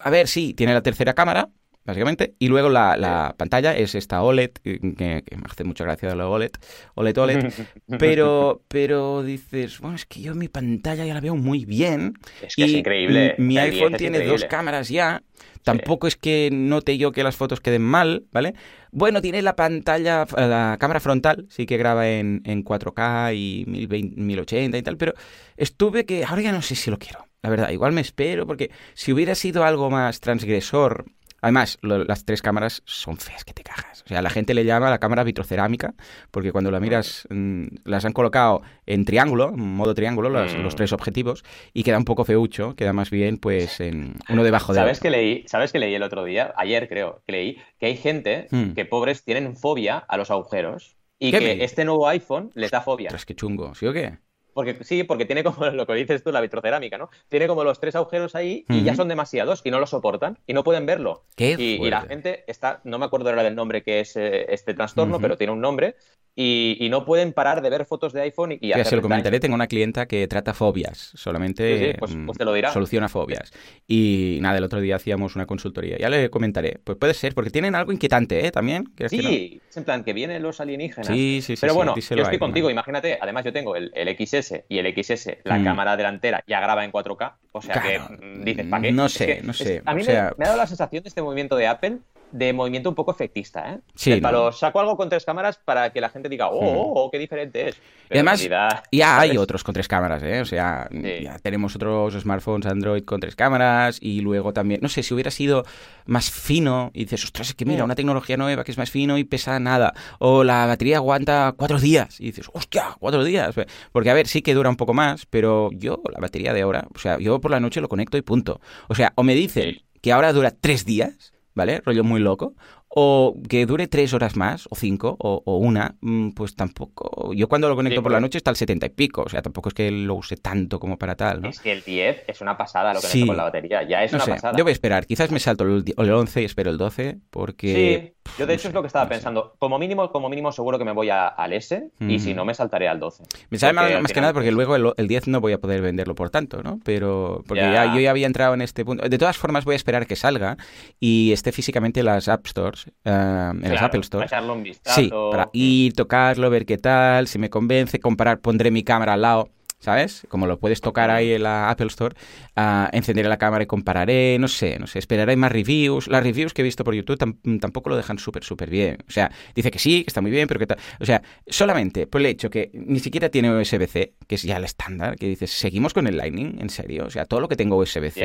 [0.00, 1.48] a ver, sí, tiene la tercera cámara,
[1.84, 6.28] básicamente, y luego la, pantalla es esta OLED, que, me hace mucha gracia de la
[6.28, 6.52] OLED,
[6.94, 7.52] OLED, OLED,
[7.98, 12.14] pero, pero dices, bueno, es que yo mi pantalla ya la veo muy bien.
[12.42, 13.34] Es que es increíble.
[13.38, 15.22] Mi, iPhone tiene dos cámaras ya,
[15.62, 18.54] tampoco es que note yo que las fotos queden mal, ¿vale?
[18.90, 24.78] Bueno, tiene la pantalla, la cámara frontal, sí que graba en, en 4K y 1080
[24.78, 25.14] y tal, pero
[25.56, 27.26] estuve que ahora ya no sé si lo quiero.
[27.42, 31.04] La verdad, igual me espero, porque si hubiera sido algo más transgresor
[31.44, 34.02] Además, las tres cámaras son feas que te cajas.
[34.06, 35.92] O sea, la gente le llama la cámara vitrocerámica
[36.30, 40.68] porque cuando la miras mm, las han colocado en triángulo, en modo triángulo, los, mm.
[40.74, 44.80] tres objetivos y queda un poco feucho, queda más bien pues en uno debajo de
[44.80, 45.44] ¿Sabes que leí?
[45.46, 46.54] ¿Sabes que leí el otro día?
[46.56, 48.72] Ayer creo que leí que hay gente mm.
[48.72, 53.10] que pobres tienen fobia a los agujeros y que este nuevo iPhone les da fobia.
[53.14, 54.16] Es que chungo, ¿sí o qué?
[54.54, 57.10] Porque sí, porque tiene como lo que dices tú, la vitrocerámica, ¿no?
[57.28, 60.54] Tiene como los tres agujeros ahí y ya son demasiados y no lo soportan y
[60.54, 61.24] no pueden verlo.
[61.36, 64.74] ¿Qué y, la gente está, no me acuerdo ahora del nombre que es eh, este
[64.74, 65.96] trastorno, pero tiene un nombre
[66.36, 69.38] y, no pueden parar de ver fotos de iPhone y, y ya se lo comentaré,
[69.38, 72.72] tengo una clienta que trata fobias, solamente pues, pues, te lo dirá.
[72.72, 73.52] soluciona fobias.
[73.86, 76.80] Y nada, el otro día hacíamos una consultoría, ya le comentaré.
[76.82, 78.50] Pues puede ser, porque tienen algo inquietante, ¿eh?
[78.50, 78.92] También.
[79.08, 81.06] Sí, es en plan que vienen los alienígenas.
[81.06, 81.60] Sí, sí, sí.
[81.60, 85.58] Pero bueno, yo estoy contigo, imagínate, además yo tengo el, XS y el XS, la
[85.58, 85.64] mm.
[85.64, 88.92] cámara delantera ya graba en 4K, o sea que mm, dices, ¿para qué?
[88.92, 89.82] No sé, no sé.
[89.84, 91.98] a mí me ha dado la sensación de este movimiento de Apple
[92.34, 93.78] de movimiento un poco efectista, ¿eh?
[93.94, 94.20] Sí.
[94.52, 97.76] saco algo con tres cámaras para que la gente diga, oh, oh, qué diferente es.
[98.10, 98.48] y además,
[98.90, 100.40] ya hay otros con tres cámaras, ¿eh?
[100.40, 105.04] O sea, ya tenemos otros smartphones Android con tres cámaras y luego también, no sé,
[105.04, 105.64] si hubiera sido
[106.06, 109.16] más fino y dices, ostras, es que mira, una tecnología nueva que es más fino
[109.16, 109.94] y pesa nada.
[110.18, 113.54] O la batería aguanta cuatro días y dices, hostia, cuatro días.
[113.92, 116.88] Porque, a ver, sí que dura un poco más, pero yo, la batería de ahora,
[116.92, 118.60] o sea, yo por la noche lo conecto y punto.
[118.88, 121.80] O sea, o me dicen que ahora dura tres días ¿vale?
[121.84, 122.54] Rollo muy loco
[122.96, 127.32] o que dure tres horas más, o cinco, o, una, mm, pues tampoco.
[127.34, 129.68] Yo cuando lo conecto por la noche está al setenta y pico, o sea, tampoco
[129.68, 131.48] es que lo use tanto como para tal, ¿no?
[131.48, 133.26] Es que el 10 es una pasada lo que sí.
[133.26, 134.56] con la batería, ya es una pasada.
[134.56, 137.74] Yo voy a esperar, quizás me salto el, el 11 y espero el 12, porque.
[137.74, 139.54] Sí, yo de hecho es lo que estaba pensando.
[139.58, 142.88] Como mínimo, como mínimo seguro que me voy al S, y si no me saltaré
[142.88, 143.24] al 12.
[143.50, 146.30] Me sabe más, que nada porque luego el, 10 no voy a poder venderlo por
[146.30, 146.80] tanto, ¿no?
[146.84, 147.44] Pero.
[147.46, 147.92] Porque ya.
[147.94, 149.08] yo ya había entrado en este punto.
[149.08, 150.56] De todas formas, voy a esperar que salga
[151.00, 154.30] y esté físicamente en las App Stores, eh, en Claro, Apple Stores.
[154.30, 155.00] para un vistazo.
[155.00, 159.22] Sí, para ir, tocarlo, ver qué tal, si me convence, comparar, pondré mi cámara al
[159.22, 159.48] lado,
[159.84, 160.26] ¿sabes?
[160.28, 162.16] Como lo puedes tocar ahí en la Apple Store,
[162.56, 166.08] ah, encenderé la cámara y compararé, no sé, no sé, esperaré más reviews.
[166.08, 168.98] Las reviews que he visto por YouTube tam- tampoco lo dejan súper, súper bien.
[169.06, 170.78] O sea, dice que sí, que está muy bien, pero que tal.
[171.00, 174.64] O sea, solamente por el hecho que ni siquiera tiene USB-C, que es ya el
[174.64, 176.56] estándar, que dices, ¿seguimos con el Lightning?
[176.60, 177.04] ¿En serio?
[177.06, 178.22] O sea, todo lo que tengo USB-C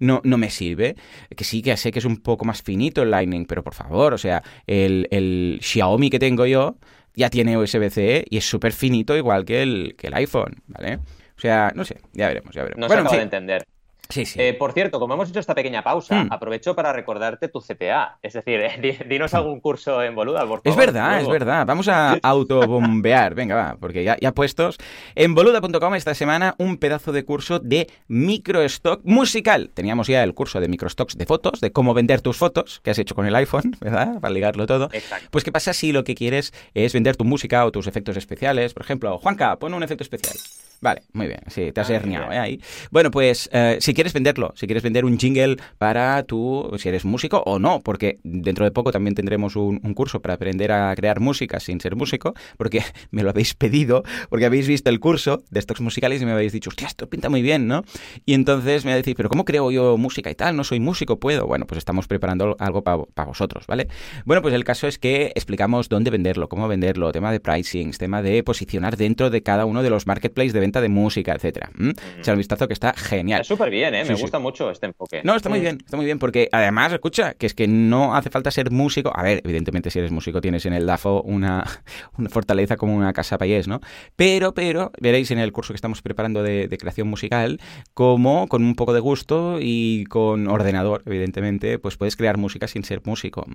[0.00, 0.96] no, no me sirve.
[1.34, 4.12] Que sí, que sé que es un poco más finito el Lightning, pero por favor,
[4.14, 6.76] o sea, el, el Xiaomi que tengo yo
[7.20, 10.96] ya tiene USB-C y es súper finito igual que el, que el iPhone, ¿vale?
[11.36, 12.80] O sea, no sé, ya veremos, ya veremos.
[12.80, 13.66] No bueno, se acaba de en fin, entender.
[14.10, 14.40] Sí, sí.
[14.40, 16.32] Eh, por cierto, como hemos hecho esta pequeña pausa, Hmm.
[16.32, 18.18] aprovecho para recordarte tu CTA.
[18.22, 20.62] Es decir, di- dinos algún curso en Boluda, por favor.
[20.64, 21.64] Es verdad, es verdad.
[21.66, 23.34] Vamos a autobombear.
[23.34, 24.76] Venga, va, porque ya, ya puestos.
[25.14, 29.70] En boluda.com esta semana un pedazo de curso de microstock musical.
[29.74, 32.98] Teníamos ya el curso de microstocks de fotos, de cómo vender tus fotos, que has
[32.98, 34.20] hecho con el iPhone, ¿verdad?
[34.20, 34.88] Para ligarlo todo.
[34.92, 35.28] Exacto.
[35.30, 38.74] Pues qué pasa si lo que quieres es vender tu música o tus efectos especiales.
[38.74, 40.36] Por ejemplo, Juanca, pon un efecto especial.
[40.82, 42.32] Vale, muy bien, sí, te has Ah, herniado.
[42.32, 42.38] ¿eh?
[42.38, 42.60] ahí.
[42.90, 47.04] Bueno, pues eh, si quieres venderlo, si quieres vender un jingle para tú, si eres
[47.04, 50.94] músico o no, porque dentro de poco también tendremos un, un curso para aprender a
[50.96, 55.42] crear música sin ser músico, porque me lo habéis pedido, porque habéis visto el curso
[55.50, 57.82] de stocks musicales y me habéis dicho, hostia, esto pinta muy bien, ¿no?
[58.24, 60.56] Y entonces me decís, pero ¿cómo creo yo música y tal?
[60.56, 61.46] No soy músico, ¿puedo?
[61.46, 63.88] Bueno, pues estamos preparando algo para vosotros, ¿vale?
[64.24, 68.22] Bueno, pues el caso es que explicamos dónde venderlo, cómo venderlo, tema de pricing, tema
[68.22, 71.70] de posicionar dentro de cada uno de los marketplaces de venta de música, etcétera.
[71.78, 71.92] ¿m?
[72.18, 73.40] Echar un vistazo que está genial.
[73.40, 74.04] Está súper bien, ¿eh?
[74.04, 74.22] Sí, Me sí.
[74.22, 75.22] gusta mucho este enfoque.
[75.24, 75.62] No, está muy Mm.
[75.62, 79.10] bien, está muy bien, porque además, escucha, que es que no hace falta ser músico.
[79.14, 81.64] A ver, evidentemente, si eres músico, tienes en el DAFO una,
[82.18, 83.80] una fortaleza como una casa payés, ¿no?
[84.14, 87.58] Pero, pero, veréis en el curso que estamos preparando de, de creación musical,
[87.94, 92.84] como con un poco de gusto y con ordenador, evidentemente, pues puedes crear música sin
[92.84, 93.46] ser músico.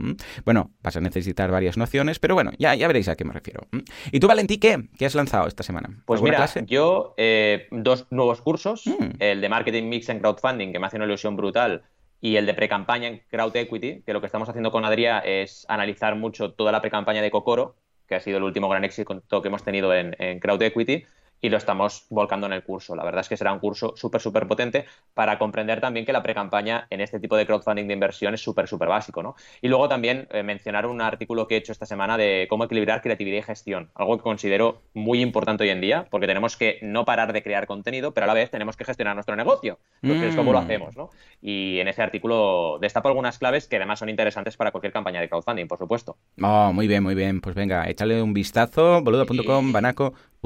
[0.45, 3.67] Bueno, vas a necesitar varias nociones, pero bueno, ya, ya veréis a qué me refiero.
[4.11, 4.87] ¿Y tú, Valentí, qué?
[4.97, 5.89] ¿Qué has lanzado esta semana?
[6.05, 6.63] Pues ¿Alguna mira, clase?
[6.65, 9.17] yo eh, dos nuevos cursos, Mm.
[9.19, 11.83] el de Marketing Mix en Crowdfunding, que me hace una ilusión brutal,
[12.21, 15.65] y el de pre-campaña en Crowd Equity, que lo que estamos haciendo con Adrià es
[15.69, 17.75] analizar mucho toda la pre-campaña de Cocoro,
[18.07, 21.05] que ha sido el último gran éxito que hemos tenido en, en Crowd Equity,
[21.45, 22.95] y lo estamos volcando en el curso.
[22.95, 26.23] La verdad es que será un curso súper, súper potente para comprender también que la
[26.23, 29.35] pre-campaña en este tipo de crowdfunding de inversión es súper, súper básico, ¿no?
[29.61, 33.03] Y luego también eh, mencionar un artículo que he hecho esta semana de cómo equilibrar
[33.03, 37.05] creatividad y gestión, algo que considero muy importante hoy en día, porque tenemos que no
[37.05, 39.77] parar de crear contenido, pero a la vez tenemos que gestionar nuestro negocio.
[40.01, 40.37] Entonces, Mm.
[40.37, 41.11] ¿cómo lo hacemos, no?
[41.43, 45.29] Y en ese artículo destapo algunas claves que además son interesantes para cualquier campaña de
[45.29, 46.17] crowdfunding, por supuesto.
[46.41, 47.39] Oh, muy bien, muy bien.
[47.39, 49.71] Pues venga, échale un vistazo, boludo.com,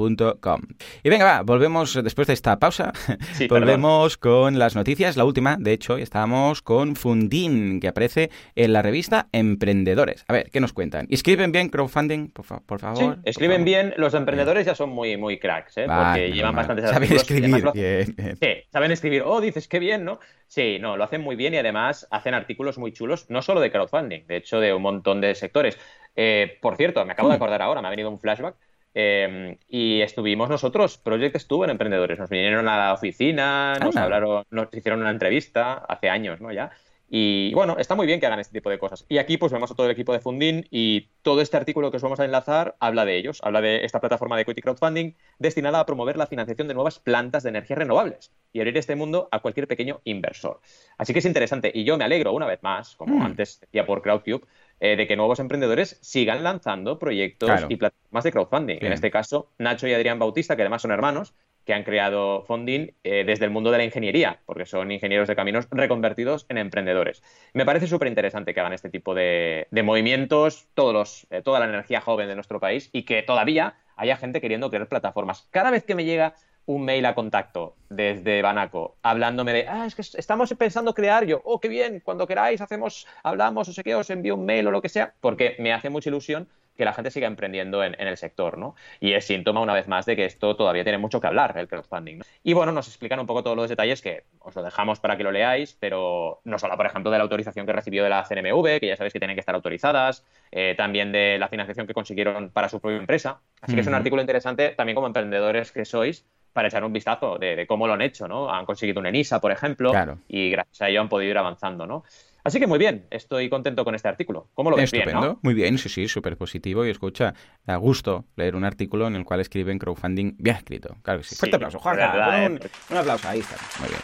[0.08, 2.92] Y venga, va, volvemos después de esta pausa.
[3.34, 5.16] Sí, volvemos con las noticias.
[5.16, 10.24] La última, de hecho, estábamos con Fundin, que aparece en la revista Emprendedores.
[10.28, 11.06] A ver, ¿qué nos cuentan?
[11.08, 12.98] ¿Y ¿Escriben bien crowdfunding, por, fa- por favor?
[12.98, 13.64] Sí, Por escriben favor.
[13.64, 13.94] bien.
[13.96, 15.86] Los emprendedores ya son muy, muy cracks, ¿eh?
[15.86, 16.66] Vale, porque llevan mal.
[16.66, 17.64] bastantes Saben escribir.
[17.64, 18.14] lo bien.
[18.40, 20.18] Sí, saben escribir, oh, dices qué bien, ¿no?
[20.46, 23.70] Sí, no, lo hacen muy bien y además hacen artículos muy chulos, no solo de
[23.70, 25.78] crowdfunding, de hecho de un montón de sectores.
[26.16, 27.36] Eh, por cierto, me acabo de Hmm.
[27.36, 28.56] acordar ahora, me ha venido un flashback.
[28.94, 34.02] Eh, y estuvimos nosotros, Project estuvo en Emprendedores, nos vinieron a la oficina, nos Anda.
[34.04, 36.52] hablaron, nos hicieron una entrevista hace años, ¿no?
[36.52, 36.70] Ya.
[37.12, 39.04] Y bueno, está muy bien que hagan este tipo de cosas.
[39.08, 41.96] Y aquí pues vemos a todo el equipo de Fundin y todo este artículo que
[41.96, 45.80] os vamos a enlazar habla de ellos, habla de esta plataforma de equity crowdfunding destinada
[45.80, 49.40] a promover la financiación de nuevas plantas de energías renovables y abrir este mundo a
[49.40, 50.60] cualquier pequeño inversor.
[50.98, 53.22] Así que es interesante y yo me alegro una vez más, como Mm.
[53.22, 54.42] antes decía por Crowdcube,
[54.80, 57.66] eh, de que nuevos emprendedores sigan lanzando proyectos Claro.
[57.70, 58.78] y plataformas de crowdfunding.
[58.78, 58.86] Bien.
[58.86, 61.34] En este caso, Nacho y Adrián Bautista, que además son hermanos,
[61.66, 65.36] que han creado Funding eh, desde el mundo de la ingeniería, porque son ingenieros de
[65.36, 67.22] caminos reconvertidos en emprendedores.
[67.52, 71.60] Me parece súper interesante que hagan este tipo de, de movimientos, todos los, eh, toda
[71.60, 75.46] la energía joven de nuestro país, y que todavía haya gente queriendo crear plataformas.
[75.50, 76.34] Cada vez que me llega
[76.70, 81.42] un mail a contacto desde Banaco hablándome de, ah, es que estamos pensando crear yo,
[81.44, 84.70] oh, qué bien, cuando queráis hacemos, hablamos, o sé qué, os envío un mail o
[84.70, 88.08] lo que sea, porque me hace mucha ilusión que la gente siga emprendiendo en, en
[88.08, 88.74] el sector, ¿no?
[89.00, 91.68] Y es síntoma, una vez más, de que esto todavía tiene mucho que hablar, el
[91.68, 92.18] crowdfunding.
[92.18, 92.24] ¿no?
[92.42, 95.22] Y bueno, nos explican un poco todos los detalles que os lo dejamos para que
[95.22, 98.80] lo leáis, pero nos habla, por ejemplo, de la autorización que recibió de la CNMV,
[98.80, 102.48] que ya sabéis que tienen que estar autorizadas, eh, también de la financiación que consiguieron
[102.48, 103.40] para su propia empresa.
[103.60, 107.38] Así que es un artículo interesante también como emprendedores que sois para echar un vistazo
[107.38, 108.50] de, de cómo lo han hecho, ¿no?
[108.52, 110.18] Han conseguido un ENISA, por ejemplo, Claro.
[110.28, 112.04] y gracias a ello han podido ir avanzando, ¿no?
[112.42, 114.48] Así que muy bien, estoy contento con este artículo.
[114.54, 115.38] ¿Cómo lo ves bien, Estupendo, no?
[115.42, 116.86] muy bien, sí, sí, súper positivo.
[116.86, 117.34] Y escucha,
[117.66, 120.96] a gusto leer un artículo en el cual escriben crowdfunding bien escrito.
[121.02, 121.34] Claro que sí.
[121.34, 121.96] Sí, Fuerte aplauso, Juan.
[121.96, 122.60] de verdad, un, eh.
[122.90, 123.56] un aplauso, ahí está.
[123.80, 124.00] Muy bien.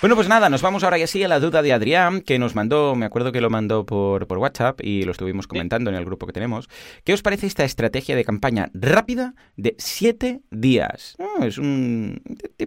[0.00, 2.54] Bueno, pues nada, nos vamos ahora ya sí a la duda de Adrián, que nos
[2.54, 6.06] mandó, me acuerdo que lo mandó por, por WhatsApp y lo estuvimos comentando en el
[6.06, 6.70] grupo que tenemos.
[7.04, 11.16] ¿Qué os parece esta estrategia de campaña rápida de siete días?
[11.18, 12.22] Ah, es un,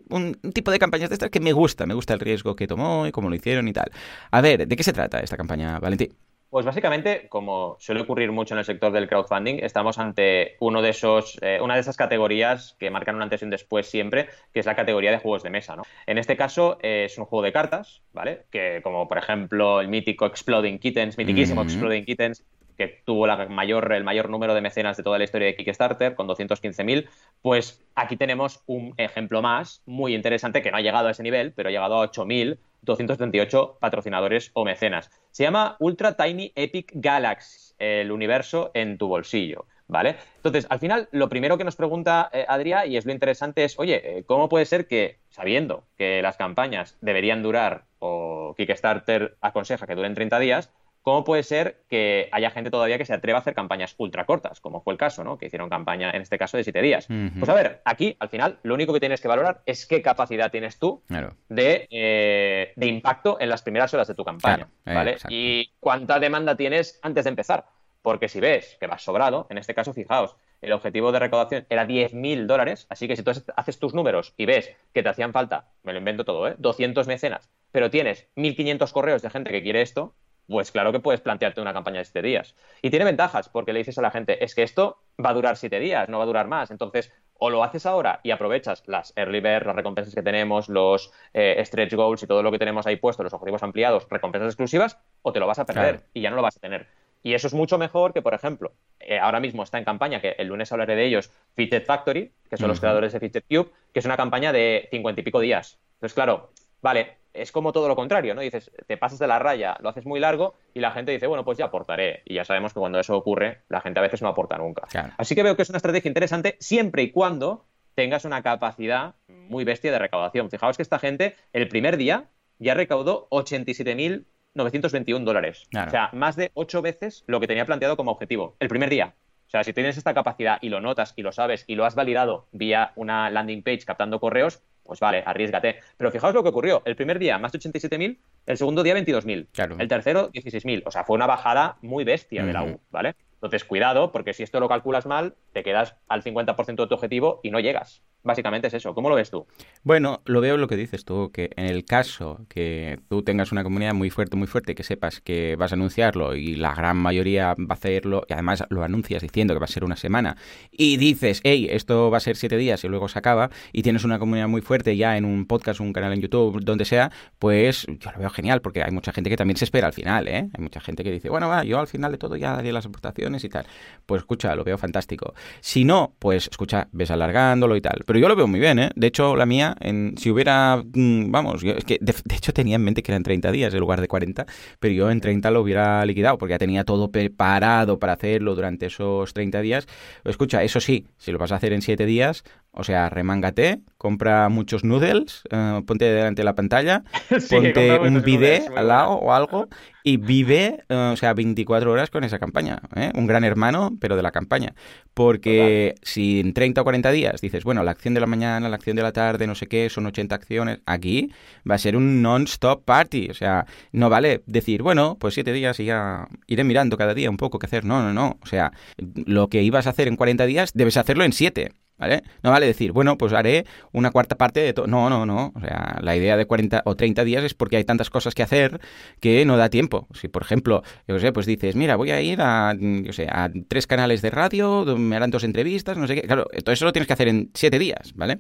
[0.10, 3.08] un, tipo de campañas de estas que me gusta, me gusta el riesgo que tomó
[3.08, 3.92] y cómo lo hicieron y tal.
[4.30, 6.16] A ver, ¿de qué se trata esta campaña, Valentín?
[6.54, 10.90] Pues básicamente, como suele ocurrir mucho en el sector del crowdfunding, estamos ante uno de
[10.90, 14.60] esos, eh, una de esas categorías que marcan un antes y un después siempre, que
[14.60, 15.76] es la categoría de juegos de mesa.
[15.76, 15.82] ¿no?
[16.06, 18.44] En este caso eh, es un juego de cartas, ¿vale?
[18.52, 22.46] Que como por ejemplo el mítico Exploding Kittens, mitiquísimo Exploding Kittens,
[22.78, 26.14] que tuvo la mayor, el mayor número de mecenas de toda la historia de Kickstarter,
[26.14, 27.10] con 215.000,
[27.42, 31.52] pues aquí tenemos un ejemplo más muy interesante que no ha llegado a ese nivel,
[31.52, 35.10] pero ha llegado a 8.000 238 patrocinadores o mecenas.
[35.32, 39.66] Se llama Ultra Tiny Epic Galaxy, el universo en tu bolsillo.
[39.86, 40.16] ¿Vale?
[40.38, 43.78] Entonces, al final, lo primero que nos pregunta eh, Adrián, y es lo interesante, es,
[43.78, 49.86] oye, eh, ¿cómo puede ser que, sabiendo que las campañas deberían durar, o Kickstarter aconseja
[49.86, 50.72] que duren 30 días,
[51.04, 54.62] ¿Cómo puede ser que haya gente todavía que se atreva a hacer campañas ultra cortas,
[54.62, 55.38] como fue el caso, ¿no?
[55.38, 57.08] Que hicieron campaña, en este caso, de siete días.
[57.38, 60.50] Pues a ver, aquí, al final, lo único que tienes que valorar es qué capacidad
[60.50, 65.18] tienes tú eh, de, impacto en las primeras horas de tu campaña, ¿vale?
[65.28, 67.66] y cuánta demanda tienes antes de empezar.
[68.02, 71.86] Porque si ves que vas sobrado, en este caso, fijaos, el objetivo de recaudación era
[71.86, 75.68] 10.000 dólares, así que si tú haces tus números y ves que te hacían falta,
[75.84, 76.56] me lo invento todo, ¿eh?
[76.58, 80.16] 200 mecenas, pero tienes 1.500 correos de gente que quiere esto,
[80.48, 82.56] pues claro que puedes plantearte una campaña de siete días.
[82.82, 85.58] Y tiene ventajas, porque le dices a la gente, es que esto va a durar
[85.58, 86.72] siete días, no va a durar más.
[86.72, 91.12] Entonces, o lo haces ahora y aprovechas las early bird, las recompensas que tenemos, los
[91.34, 95.00] eh, stretch goals y todo lo que tenemos ahí puesto, los objetivos ampliados, recompensas exclusivas,
[95.22, 96.88] o te lo vas a perder y ya no lo vas a tener.
[97.22, 100.36] Y eso es mucho mejor que, por ejemplo, eh, ahora mismo está en campaña, que
[100.38, 104.00] el lunes hablaré de ellos, Fitted Factory, que son los creadores de Fitted Cube, que
[104.00, 105.80] es una campaña de cincuenta y pico días.
[105.96, 106.52] Entonces, claro,
[106.82, 108.42] vale, es como todo lo contrario, ¿no?
[108.42, 111.44] Dices, te pasas de la raya, lo haces muy largo y la gente dice, bueno,
[111.44, 112.22] pues ya aportaré.
[112.26, 114.88] Y ya sabemos que cuando eso ocurre, la gente a veces no aporta nunca.
[115.18, 117.66] Así que veo que es una estrategia interesante siempre y cuando
[117.96, 120.50] tengas una capacidad muy bestia de recaudación.
[120.50, 122.26] Fijaos que esta gente, el primer día,
[122.60, 125.68] ya recaudó 87.921 dólares.
[125.76, 128.56] O sea, más de ocho veces lo que tenía planteado como objetivo.
[128.60, 129.16] El primer día.
[129.48, 131.94] O sea, si tienes esta capacidad y lo notas y lo sabes y lo has
[131.94, 135.80] validado vía una landing page captando correos, pues vale, arriesgate.
[135.98, 136.82] Pero fijaos lo que ocurrió.
[136.86, 139.48] El primer día, más de 87.000, el segundo día, 22.000.
[139.52, 139.76] Claro.
[139.80, 140.84] El tercero, 16.000.
[140.86, 143.16] O sea, fue una bajada muy bestia de la U, ¿vale?
[143.36, 147.40] Entonces, cuidado, porque si esto lo calculas mal, te quedas al 50% de tu objetivo
[147.44, 148.02] y no llegas.
[148.24, 148.94] Básicamente es eso.
[148.94, 149.46] ¿Cómo lo ves tú?
[149.84, 153.64] Bueno, lo veo lo que dices tú, que en el caso que tú tengas una
[153.64, 157.54] comunidad muy fuerte, muy fuerte, que sepas que vas a anunciarlo y la gran mayoría
[157.54, 160.38] va a hacerlo, y además lo anuncias diciendo que va a ser una semana,
[160.72, 164.04] y dices, hey, esto va a ser siete días y luego se acaba, y tienes
[164.04, 167.86] una comunidad muy fuerte ya en un podcast, un canal en YouTube, donde sea, pues
[167.88, 170.50] yo lo veo genial, porque hay mucha gente que también se espera al final, ¿eh?
[170.54, 172.86] Hay mucha gente que dice, bueno, va, yo al final de todo ya daré las
[172.86, 173.66] aportaciones y tal.
[174.06, 175.34] Pues escucha, lo veo fantástico.
[175.60, 178.04] Si no, pues escucha, ves alargándolo y tal.
[178.20, 178.92] Yo lo veo muy bien, ¿eh?
[178.96, 182.84] De hecho, la mía, en, si hubiera, mm, vamos, es que de, hecho tenía en
[182.84, 184.46] mente que eran 30 días en lugar de 40,
[184.80, 188.88] pero yo en 30 lo hubiera liquidado porque ya tenía todo preparado para hacerlo durante
[188.88, 189.88] esos 30 días.
[190.26, 194.50] Escucha, eso sí, si lo vas a hacer en 7 días, o sea, remángate, compra
[194.50, 197.04] muchos noodles, eh, ponte delante de la pantalla,
[197.50, 199.70] ponte un bidet al lado o algo
[200.04, 202.82] y vive, eh, o sea, 24 horas con esa campaña.
[202.96, 203.12] ¿eh?
[203.16, 204.74] Un gran hermano, pero de la campaña.
[205.14, 208.76] Porque si en 30 o 40 días dices, bueno, la acción de la mañana, la
[208.76, 211.32] acción de la tarde, no sé qué, son 80 acciones, aquí
[211.70, 213.30] va a ser un non-stop party.
[213.30, 217.30] O sea, no vale decir, bueno, pues 7 días y ya iré mirando cada día
[217.30, 217.86] un poco qué hacer.
[217.86, 218.40] No, no, no.
[218.42, 221.72] O sea, lo que ibas a hacer en 40 días, debes hacerlo en 7.
[221.98, 222.24] ¿Vale?
[222.42, 224.88] No vale decir, bueno, pues haré una cuarta parte de todo.
[224.88, 225.54] No, no, no.
[225.56, 228.44] O sea, la idea de 40 o 30 días es porque hay tantas cosas que
[228.44, 228.82] hacer
[229.20, 230.08] que no da tiempo.
[230.14, 233.50] Si, por ejemplo, yo sé, pues dices, mira, voy a ir a, yo sé, a
[233.68, 236.22] tres canales de radio, me harán dos entrevistas, no sé qué.
[236.24, 238.40] Claro, todo eso lo tienes que hacer en siete días, ¿vale?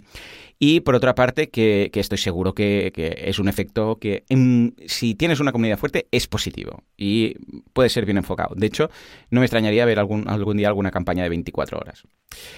[0.59, 4.23] Y por otra parte, que, estoy seguro que, es un efecto que
[4.87, 7.35] si tienes una comunidad fuerte es positivo y
[7.73, 8.55] puede ser bien enfocado.
[8.55, 8.89] De hecho,
[9.29, 12.03] no me extrañaría ver algún, algún día alguna campaña de 24 horas.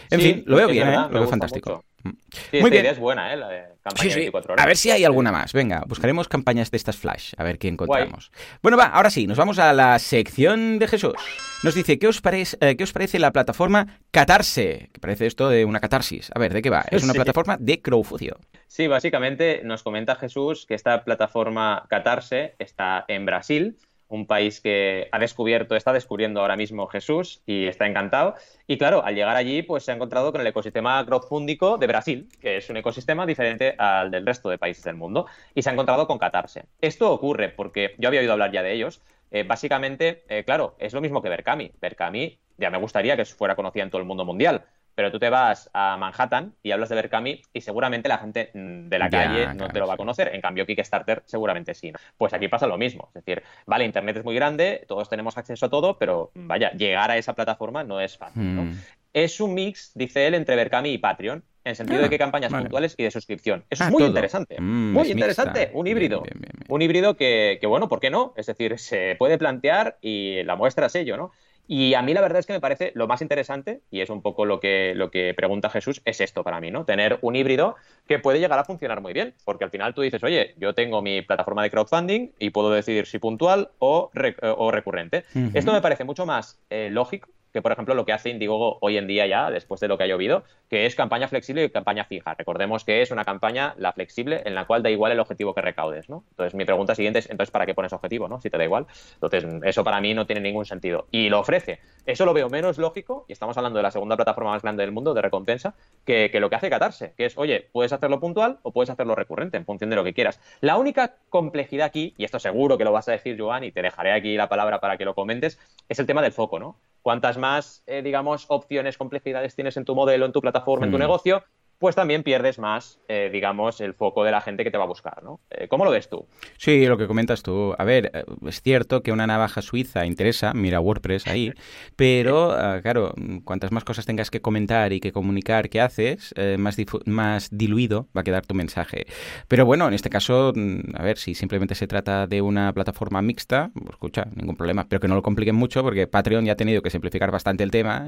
[0.09, 0.97] En fin, lo veo bien, ¿eh?
[1.09, 1.83] lo veo fantástico.
[2.05, 2.61] Mm.
[2.61, 2.85] Muy bien.
[2.85, 3.37] es buena, ¿eh?
[3.37, 4.63] La de campaña de 24 horas.
[4.63, 5.53] A ver si hay alguna más.
[5.53, 8.31] Venga, buscaremos campañas de estas flash, a ver qué encontramos.
[8.61, 11.15] Bueno, va, ahora sí, nos vamos a la sección de Jesús.
[11.63, 14.89] Nos dice, ¿qué os, parece, eh, ¿qué os parece la plataforma Catarse?
[14.93, 16.31] Que parece esto de una catarsis.
[16.35, 16.85] A ver, ¿de qué va?
[16.91, 18.39] Es una plataforma de crowdfucio.
[18.67, 25.07] Sí, básicamente nos comenta Jesús que esta plataforma Catarse está en Brasil un país que
[25.11, 28.35] ha descubierto, está descubriendo ahora mismo Jesús y está encantado.
[28.67, 32.29] Y claro, al llegar allí, pues se ha encontrado con el ecosistema crowdfundico de Brasil,
[32.39, 35.73] que es un ecosistema diferente al del resto de países del mundo, y se ha
[35.73, 36.65] encontrado con Catarse.
[36.81, 39.01] Esto ocurre porque yo había oído hablar ya de ellos.
[39.31, 41.71] Eh, básicamente, eh, claro, es lo mismo que Berkami.
[41.81, 45.29] Berkami ya me gustaría que fuera conocida en todo el mundo mundial, pero tú te
[45.29, 49.53] vas a Manhattan y hablas de Berkami y seguramente la gente mm, de la calle
[49.53, 50.31] no te lo va a conocer.
[50.33, 51.91] En cambio, Kickstarter seguramente sí.
[52.17, 53.09] Pues aquí pasa lo mismo.
[53.09, 57.11] Es decir, vale, Internet es muy grande, todos tenemos acceso a todo, pero vaya, llegar
[57.11, 58.41] a esa plataforma no es fácil.
[58.41, 58.79] Hmm.
[59.13, 62.17] Es un mix, dice él, entre Berkami y Patreon, en el sentido de ah, que
[62.17, 63.63] campañas puntuales y de suscripción.
[63.69, 64.59] Eso es ah, muy interesante.
[64.59, 65.71] Mm, muy interesante.
[65.73, 66.23] Un híbrido.
[66.67, 68.33] un híbrido que, que, bueno, ¿por qué no?
[68.37, 71.31] Es decir, se puede plantear y la muestra es ello, ¿no?
[71.67, 74.21] Y a mí la verdad es que me parece lo más interesante, y es un
[74.21, 76.85] poco lo que, lo que pregunta Jesús, es esto para mí, ¿no?
[76.85, 77.75] Tener un híbrido
[78.07, 81.01] que puede llegar a funcionar muy bien, porque al final tú dices, oye, yo tengo
[81.01, 84.11] mi plataforma de crowdfunding y puedo decidir si puntual o,
[84.57, 85.25] o recurrente.
[85.53, 88.97] Esto me parece mucho más eh, lógico que, por ejemplo, lo que hace Indiegogo hoy
[88.97, 92.03] en día ya, después de lo que ha llovido, que es campaña flexible y campaña
[92.03, 92.33] fija.
[92.33, 95.61] Recordemos que es una campaña, la flexible, en la cual da igual el objetivo que
[95.61, 96.25] recaudes, ¿no?
[96.31, 98.41] Entonces, mi pregunta siguiente es, entonces, ¿para qué pones objetivo, no?
[98.41, 98.87] Si te da igual.
[99.13, 101.07] Entonces, eso para mí no tiene ningún sentido.
[101.11, 101.79] Y lo ofrece.
[102.05, 104.91] Eso lo veo menos lógico, y estamos hablando de la segunda plataforma más grande del
[104.91, 108.59] mundo de recompensa, que, que lo que hace Catarse, que es, oye, puedes hacerlo puntual
[108.63, 110.41] o puedes hacerlo recurrente, en función de lo que quieras.
[110.59, 113.81] La única complejidad aquí, y esto seguro que lo vas a decir, Joan, y te
[113.81, 116.75] dejaré aquí la palabra para que lo comentes, es el tema del foco, ¿no?
[117.05, 120.97] Cuantas más, eh, digamos, opciones, complejidades tienes en tu modelo, en tu plataforma, en tu
[120.97, 121.01] mm.
[121.01, 121.43] negocio,
[121.77, 124.87] pues también pierdes más, eh, digamos, el foco de la gente que te va a
[124.87, 125.41] buscar, ¿no?
[125.49, 126.25] Eh, ¿Cómo lo ves tú?
[126.57, 127.75] Sí, lo que comentas tú.
[127.77, 131.53] A ver, eh, es cierto que una navaja suiza interesa, mira WordPress ahí,
[131.95, 136.77] pero, ah, claro, cuantas más cosas tengas que comentar y que comunicar que haces, más,
[137.05, 139.05] más diluido va a quedar tu mensaje.
[139.47, 143.21] Pero bueno, en este caso, mm, a ver, si simplemente se trata de una plataforma
[143.21, 146.55] mixta, pues, escucha, ningún problema, pero que no lo compliquen mucho porque Patreon ya ha
[146.55, 148.05] tenido que simplificar bastante el tema,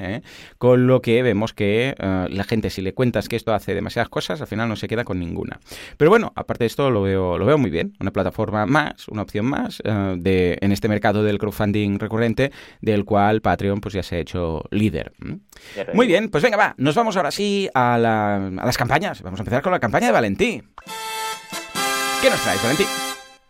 [0.58, 4.42] con lo que vemos que la gente, si le cuentas que esto hace demasiadas cosas,
[4.42, 5.60] al final no se queda con ninguna.
[5.98, 9.24] Pero bueno, aparte de esto lo veo, lo veo muy bien, una plataforma más, una
[9.24, 14.04] opción más eh, de, en este mercado del crowdfunding recurrente, del cual Patreon pues ya
[14.04, 15.14] se ha hecho líder.
[15.94, 19.22] Muy bien, pues venga, va, nos vamos ahora sí a, a las campañas.
[19.22, 20.64] Vamos a empezar con la campaña de Valentí.
[22.22, 22.86] ¿Qué nos traes, Valentí?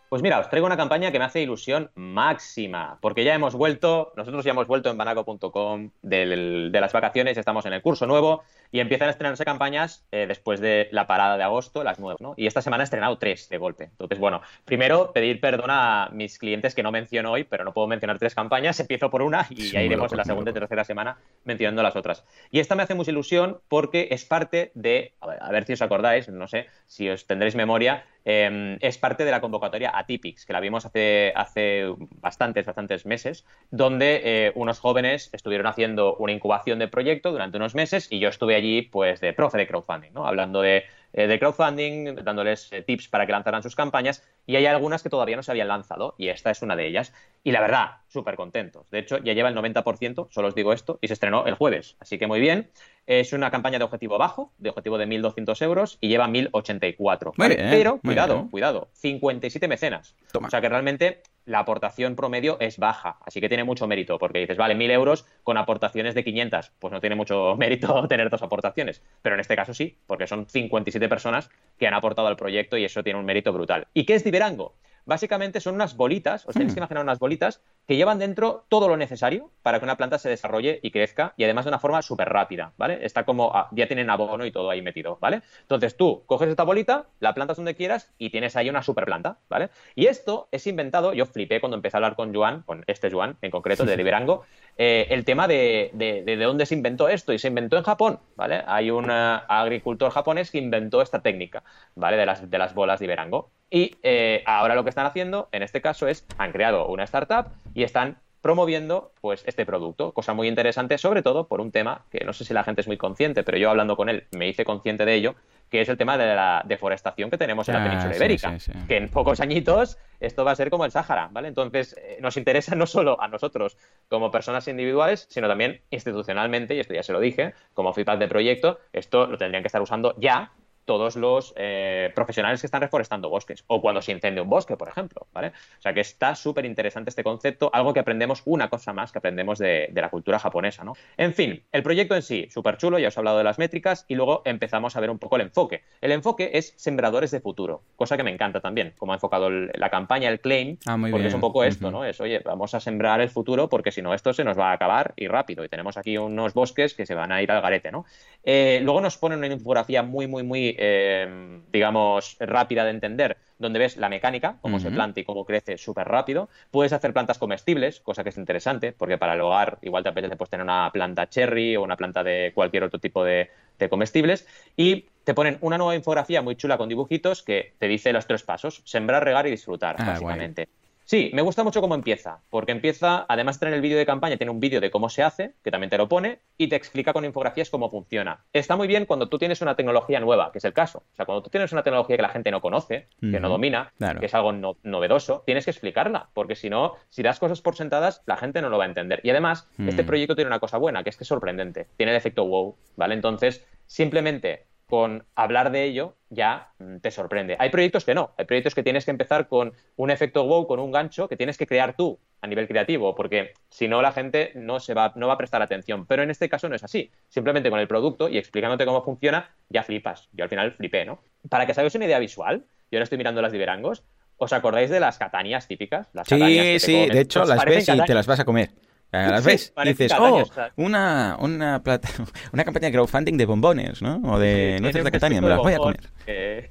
[0.10, 4.13] Pues mira, os traigo una campaña que me hace ilusión máxima, porque ya hemos vuelto,
[4.15, 8.80] nosotros ya hemos vuelto en banaco.com de las vacaciones, estamos en el curso nuevo y
[8.80, 12.36] empiezan a estrenarse campañas eh, después de la parada de agosto, las nuevas, ¿no?
[12.38, 13.86] Y esta semana he estrenado tres de golpe.
[13.86, 17.88] Entonces, bueno, primero pedir perdón a mis clientes que no menciono hoy, pero no puedo
[17.88, 21.17] mencionar tres campañas, empiezo por una y ya iremos en la segunda y tercera semana
[21.43, 22.24] mencionando las otras.
[22.50, 26.30] Y esta me hace mucha ilusión porque es parte de, a ver, si os acordáis,
[26.30, 30.60] no sé si os tendréis memoria, em, es parte de la convocatoria Atypics, que la
[30.60, 31.86] vimos hace, hace
[32.20, 37.74] bastantes, bastantes meses, donde eh, unos jóvenes estuvieron haciendo una incubación de proyecto durante unos
[37.74, 40.28] meses y yo estuve allí pues de profe de crowdfunding, ¿no?
[40.28, 44.65] Hablando de, eh, de crowdfunding, dándoles eh, tips para que lanzaran sus campañas y hay
[44.65, 47.13] algunas que todavía no se habían lanzado y esta es una de ellas.
[47.43, 48.89] Y la verdad, súper contentos.
[48.89, 51.96] De hecho, ya lleva el 90%, solo os digo esto, y se estrenó el jueves.
[52.00, 52.70] Así que muy bien.
[53.06, 57.34] Es una campaña de objetivo bajo, de objetivo de 1.200 euros y lleva 1.084.
[57.38, 60.15] Pero, cuidado, cuidado, 57 mecenas.
[60.34, 64.40] O sea que realmente la aportación promedio es baja, así que tiene mucho mérito, porque
[64.40, 68.44] dices, vale, 1.000 euros con aportaciones de 500, pues no tiene mucho mérito tener dos
[68.44, 72.78] aportaciones, pero en este caso sí, porque son 57 personas que han aportado al proyecto
[72.78, 73.88] y eso tiene un mérito brutal.
[73.94, 74.76] ¿Y qué es Diverango?
[75.08, 76.84] Básicamente son unas bolitas, os tenéis que hmm.
[76.84, 80.82] imaginar unas bolitas que llevan dentro todo lo necesario para que una planta se desarrolle
[80.84, 83.00] y crezca y además de una forma súper rápida, ¿vale?
[83.06, 85.43] Está como, ah, ya tienen abono y todo ahí metido, ¿vale?
[85.62, 89.38] Entonces tú coges esta bolita, la plantas donde quieras y tienes ahí una super planta,
[89.50, 89.70] ¿vale?
[89.96, 93.38] Y esto es inventado, yo flipé cuando empecé a hablar con Joan, con este Joan
[93.41, 94.43] en concreto, de Liberango,
[94.78, 98.62] eh, el tema de, de, dónde se inventó esto y se inventó en Japón, ¿vale?
[98.67, 101.63] Hay un eh, agricultor japonés que inventó esta técnica,
[101.96, 102.17] ¿vale?
[102.17, 103.52] De las, de las bolas de Liberango.
[103.69, 107.47] Y eh, ahora lo que están haciendo, en este caso, es han creado una startup
[107.73, 112.23] y están promoviendo pues este producto, cosa muy interesante, sobre todo por un tema que
[112.23, 114.63] no sé si la gente es muy consciente, pero yo hablando con él me hice
[114.63, 115.36] consciente de ello,
[115.69, 118.56] que es el tema de la deforestación que tenemos en la ah, península ibérica,
[118.88, 121.49] que en pocos añitos esto va a ser como el Sáhara, ¿vale?
[121.49, 123.75] Entonces eh, nos interesa no solo a nosotros
[124.08, 128.27] como personas individuales, sino también institucionalmente, y esto ya se lo dije, como feedback de
[128.27, 130.51] proyecto, esto lo tendrían que estar usando ya
[130.88, 134.88] todos los eh, profesionales que están reforestando bosques o cuando se incendia un bosque, por
[134.88, 135.50] ejemplo, ¿vale?
[135.50, 139.19] O sea que está súper interesante este concepto, algo que aprendemos, una cosa más que
[139.19, 140.93] aprendemos de, la cultura japonesa, ¿no?
[141.17, 144.06] En fin, el proyecto en sí, súper chulo, ya os he hablado de las métricas
[144.08, 145.84] y luego empezamos a ver un poco el enfoque.
[146.00, 149.89] El enfoque es sembradores de futuro, cosa que me encanta también, como ha enfocado la
[149.89, 152.05] campaña, el claim, ah, porque es un poco esto, ¿no?
[152.05, 154.74] Es, oye, vamos a sembrar el futuro porque si no esto se nos va a
[154.74, 157.91] acabar y rápido y tenemos aquí unos bosques que se van a ir al garete,
[157.91, 158.05] ¿no?
[158.43, 163.80] Eh, luego nos ponen una infografía muy, muy, muy, eh, digamos, rápida de entender, donde
[163.80, 166.49] ves la mecánica, cómo se planta y cómo crece súper rápido.
[166.71, 170.36] Puedes hacer plantas comestibles, cosa que es interesante, porque para el hogar igual te apetece
[170.36, 173.49] pues, tener una planta cherry o una planta de cualquier otro tipo de,
[173.89, 174.47] comestibles.
[174.75, 178.43] Y te ponen una nueva infografía muy chula con dibujitos que te dice los tres
[178.43, 180.67] pasos: sembrar, regar y disfrutar, ah, básicamente.
[181.08, 184.36] Sí, me gusta mucho cómo empieza, porque empieza, además de tener el vídeo de campaña,
[184.36, 187.14] tiene un vídeo de cómo se hace, que también te lo pone, y te explica
[187.14, 188.43] con infografías cómo funciona.
[188.51, 191.05] Está muy bien cuando tú tienes una tecnología nueva, que es el caso.
[191.14, 193.93] O sea, cuando tú tienes una tecnología que la gente no conoce, que no domina,
[194.20, 194.51] que es algo
[194.84, 198.68] novedoso, tienes que explicarla, porque si no, si das cosas por sentadas, la gente no
[198.68, 199.22] lo va a entender.
[199.24, 200.08] Y además, este mm.
[200.08, 203.14] proyecto tiene una cosa buena, que es que es sorprendente, tiene el efecto wow, ¿vale?
[203.14, 207.56] Entonces, simplemente con hablar de ello ya mm, te sorprende.
[207.60, 210.80] Hay proyectos que no, hay proyectos que tienes que empezar con un efecto wow, con
[210.80, 214.52] un gancho que tienes que crear tú a nivel creativo, porque si no la gente
[214.56, 216.06] no se va, no va a prestar atención.
[216.06, 217.12] Pero en este caso no es así.
[217.28, 220.30] Simplemente con el producto y explicándote cómo funciona, ya flipas.
[220.34, 221.20] Yo al final flipé, ¿no?
[221.50, 224.04] Para que os una idea visual, yo ahora estoy mirando las Liberangos,
[224.38, 226.08] ¿os acordáis de las catanias típicas?
[226.14, 228.70] Las sí, sí, de hecho las ves y te las vas a comer.
[229.12, 230.43] Las ves y dices, oh,
[230.76, 232.10] una, una, plata,
[232.53, 234.22] una campaña de crowdfunding de bombones, ¿no?
[234.26, 236.10] O de nueces de Catania, me las voy a comer.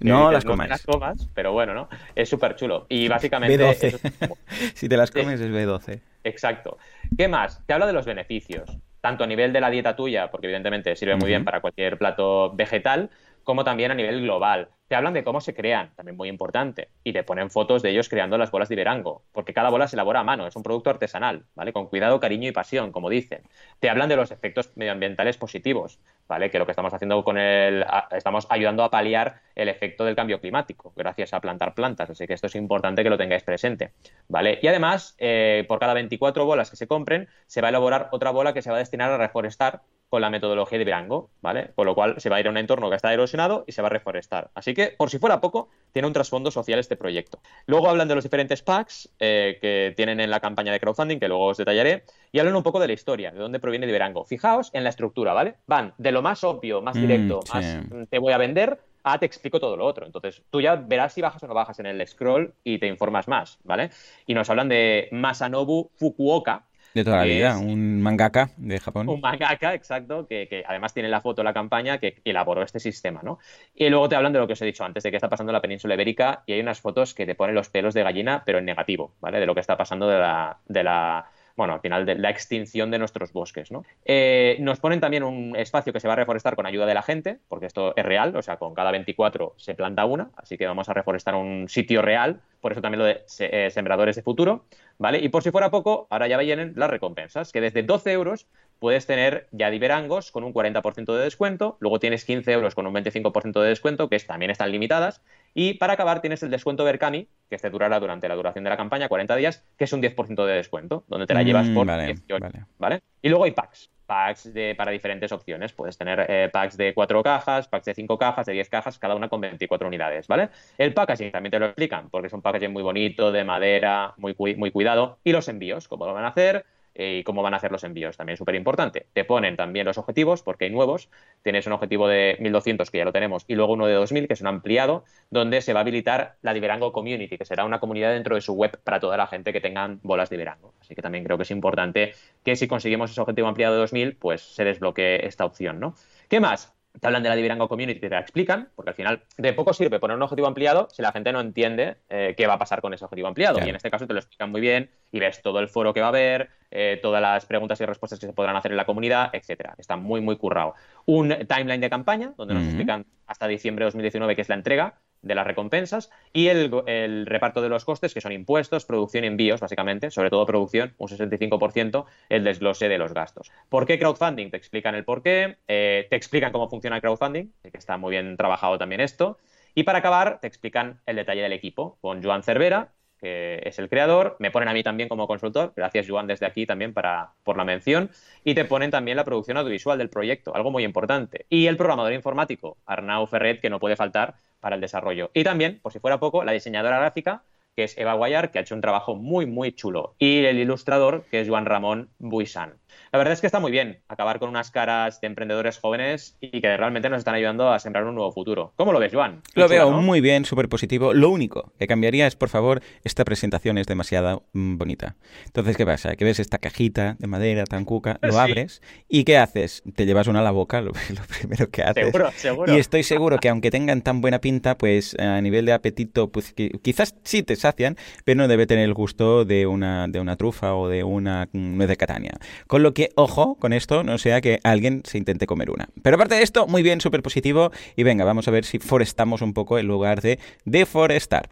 [0.00, 0.68] no las comas.
[0.68, 1.88] las comas, pero bueno, ¿no?
[2.14, 2.86] Es súper chulo.
[2.88, 3.56] Y básicamente...
[3.58, 4.36] B12.
[4.74, 6.00] si te las comes es B12.
[6.24, 6.78] Exacto.
[7.16, 7.64] ¿Qué más?
[7.66, 11.16] Te habla de los beneficios, tanto a nivel de la dieta tuya, porque evidentemente sirve
[11.16, 13.10] muy bien para cualquier plato vegetal,
[13.44, 14.68] como también a nivel global.
[14.88, 18.08] Te hablan de cómo se crean, también muy importante, y te ponen fotos de ellos
[18.08, 20.90] creando las bolas de Iberango, porque cada bola se elabora a mano, es un producto
[20.90, 21.72] artesanal, ¿vale?
[21.72, 23.42] Con cuidado, cariño y pasión, como dicen.
[23.80, 26.50] Te hablan de los efectos medioambientales positivos, ¿vale?
[26.50, 27.84] Que lo que estamos haciendo con el...
[28.12, 32.34] estamos ayudando a paliar el efecto del cambio climático, gracias a plantar plantas, así que
[32.34, 33.92] esto es importante que lo tengáis presente,
[34.28, 34.58] ¿vale?
[34.62, 38.30] Y además, eh, por cada 24 bolas que se compren, se va a elaborar otra
[38.30, 41.72] bola que se va a destinar a reforestar con la metodología de Iberango, ¿vale?
[41.74, 43.82] Con lo cual se va a ir a un entorno que está erosionado y se
[43.82, 44.50] va a reforestar.
[44.54, 47.40] Así que, por si fuera poco, tiene un trasfondo social este proyecto.
[47.66, 51.28] Luego hablan de los diferentes packs eh, que tienen en la campaña de crowdfunding, que
[51.28, 54.24] luego os detallaré, y hablan un poco de la historia, de dónde proviene Iberango.
[54.24, 55.56] Fijaos en la estructura, ¿vale?
[55.66, 57.78] Van de lo más obvio, más mm, directo, más
[58.08, 60.04] te voy a vender, a te explico todo lo otro.
[60.04, 63.28] Entonces, tú ya verás si bajas o no bajas en el scroll y te informas
[63.28, 63.90] más, ¿vale?
[64.26, 66.64] Y nos hablan de Masanobu Fukuoka,
[66.96, 69.08] de toda la vida, un mangaka de Japón.
[69.08, 73.20] Un mangaka, exacto, que, además tiene la foto de la campaña que elaboró este sistema,
[73.22, 73.38] ¿no?
[73.74, 75.50] Y luego te hablan de lo que os he dicho antes, de qué está pasando
[75.52, 78.42] en la península ibérica, y hay unas fotos que te ponen los pelos de gallina,
[78.46, 79.40] pero en negativo, ¿vale?
[79.40, 81.26] De lo que está pasando de la, de la
[81.56, 83.70] bueno, al final de la extinción de nuestros bosques.
[83.70, 83.84] ¿no?
[84.04, 87.02] Eh, nos ponen también un espacio que se va a reforestar con ayuda de la
[87.02, 90.66] gente, porque esto es real, o sea, con cada 24 se planta una, así que
[90.66, 94.64] vamos a reforestar un sitio real, por eso también lo de eh, sembradores de futuro,
[94.98, 95.18] ¿vale?
[95.18, 98.46] Y por si fuera poco, ahora ya vienen las recompensas, que desde 12 euros
[98.78, 102.94] puedes tener ya Diverangos con un 40% de descuento, luego tienes 15 euros con un
[102.94, 105.22] 25% de descuento, que también están limitadas,
[105.54, 108.76] y para acabar tienes el descuento Berkami, que este durará durante la duración de la
[108.76, 111.86] campaña, 40 días, que es un 10% de descuento, donde te la llevas mm, por
[111.86, 112.46] vale, 18,
[112.78, 113.00] vale.
[113.22, 115.72] Y luego hay packs, packs de, para diferentes opciones.
[115.72, 119.14] Puedes tener eh, packs de 4 cajas, packs de 5 cajas, de 10 cajas, cada
[119.14, 120.50] una con 24 unidades, ¿vale?
[120.78, 124.34] El packaging también te lo explican, porque es un packaging muy bonito, de madera, muy,
[124.56, 125.18] muy cuidado.
[125.24, 126.64] Y los envíos, cómo lo van a hacer,
[126.98, 128.16] y cómo van a hacer los envíos.
[128.16, 129.06] También súper importante.
[129.12, 131.10] Te ponen también los objetivos, porque hay nuevos.
[131.42, 134.34] Tienes un objetivo de 1200, que ya lo tenemos, y luego uno de 2000, que
[134.34, 138.12] es un ampliado, donde se va a habilitar la Liberango Community, que será una comunidad
[138.12, 140.74] dentro de su web para toda la gente que tengan bolas de Liberango.
[140.80, 144.16] Así que también creo que es importante que si conseguimos ese objetivo ampliado de 2000,
[144.16, 145.94] pues se desbloquee esta opción, ¿no?
[146.28, 146.75] ¿Qué más?
[147.00, 149.98] Te hablan de la Divirango Community, te la explican, porque al final de poco sirve
[149.98, 152.94] poner un objetivo ampliado si la gente no entiende eh, qué va a pasar con
[152.94, 153.58] ese objetivo ampliado.
[153.64, 156.00] Y en este caso te lo explican muy bien y ves todo el foro que
[156.00, 158.86] va a haber, eh, todas las preguntas y respuestas que se podrán hacer en la
[158.86, 159.74] comunidad, etcétera.
[159.78, 160.74] Está muy, muy currado.
[161.04, 164.94] Un timeline de campaña, donde nos explican hasta diciembre de 2019 que es la entrega,
[165.26, 169.60] de las recompensas y el, reparto de los costes, que son impuestos, producción y envíos,
[169.60, 173.50] básicamente, sobre todo producción, un 65%, el desglose de los gastos.
[173.68, 174.50] ¿Por qué crowdfunding?
[174.50, 178.12] Te explican el por qué, eh, te explican cómo funciona el crowdfunding, que está muy
[178.12, 179.38] bien trabajado también esto,
[179.74, 183.88] y para acabar te explican el detalle del equipo, con Joan Cervera, que es el
[183.88, 187.56] creador, me ponen a mí también como consultor, gracias Joan desde aquí también para, por
[187.56, 188.10] la mención,
[188.44, 191.46] y te ponen también la producción audiovisual del proyecto, algo muy importante.
[191.48, 195.30] Y el programador informático, Arnau Ferret, que no puede faltar para el desarrollo.
[195.34, 197.44] Y también, por si fuera poco, la diseñadora gráfica,
[197.76, 200.14] que es Eva Guayar, que ha hecho un trabajo muy, muy chulo.
[200.18, 202.78] Y el ilustrador, que es Juan Ramón Buisan.
[203.12, 206.60] La verdad es que está muy bien acabar con unas caras de emprendedores jóvenes y
[206.60, 208.72] que realmente nos están ayudando a sembrar un nuevo futuro.
[208.76, 209.42] ¿Cómo lo ves, Juan?
[209.54, 211.14] Lo veo muy bien, súper positivo.
[211.14, 215.16] Lo único que cambiaría es, por favor, esta presentación es demasiado mm, bonita.
[215.46, 216.16] Entonces, ¿qué pasa?
[216.16, 219.82] Que ves esta cajita de madera tan cuca, lo abres y ¿qué haces?
[219.94, 220.92] Te llevas una a la boca, lo,
[221.38, 222.06] primero que haces.
[222.06, 222.74] Seguro, seguro.
[222.74, 226.54] Y estoy seguro que aunque tengan tan buena pinta, pues a nivel de apetito, pues
[226.82, 230.74] quizás sí te sacian, pero no debe tener el gusto de una, de una trufa
[230.74, 232.32] o de una nuez de Catania.
[232.66, 235.88] Con lo que, ojo con esto, no sea que alguien se intente comer una.
[236.02, 237.72] Pero aparte de esto, muy bien, súper positivo.
[237.96, 241.48] Y venga, vamos a ver si forestamos un poco en lugar de deforestar.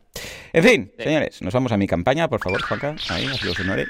[0.52, 2.96] En fin, señores, nos vamos a mi campaña, por favor, Juanca.
[3.08, 3.88] Ahí, los honores.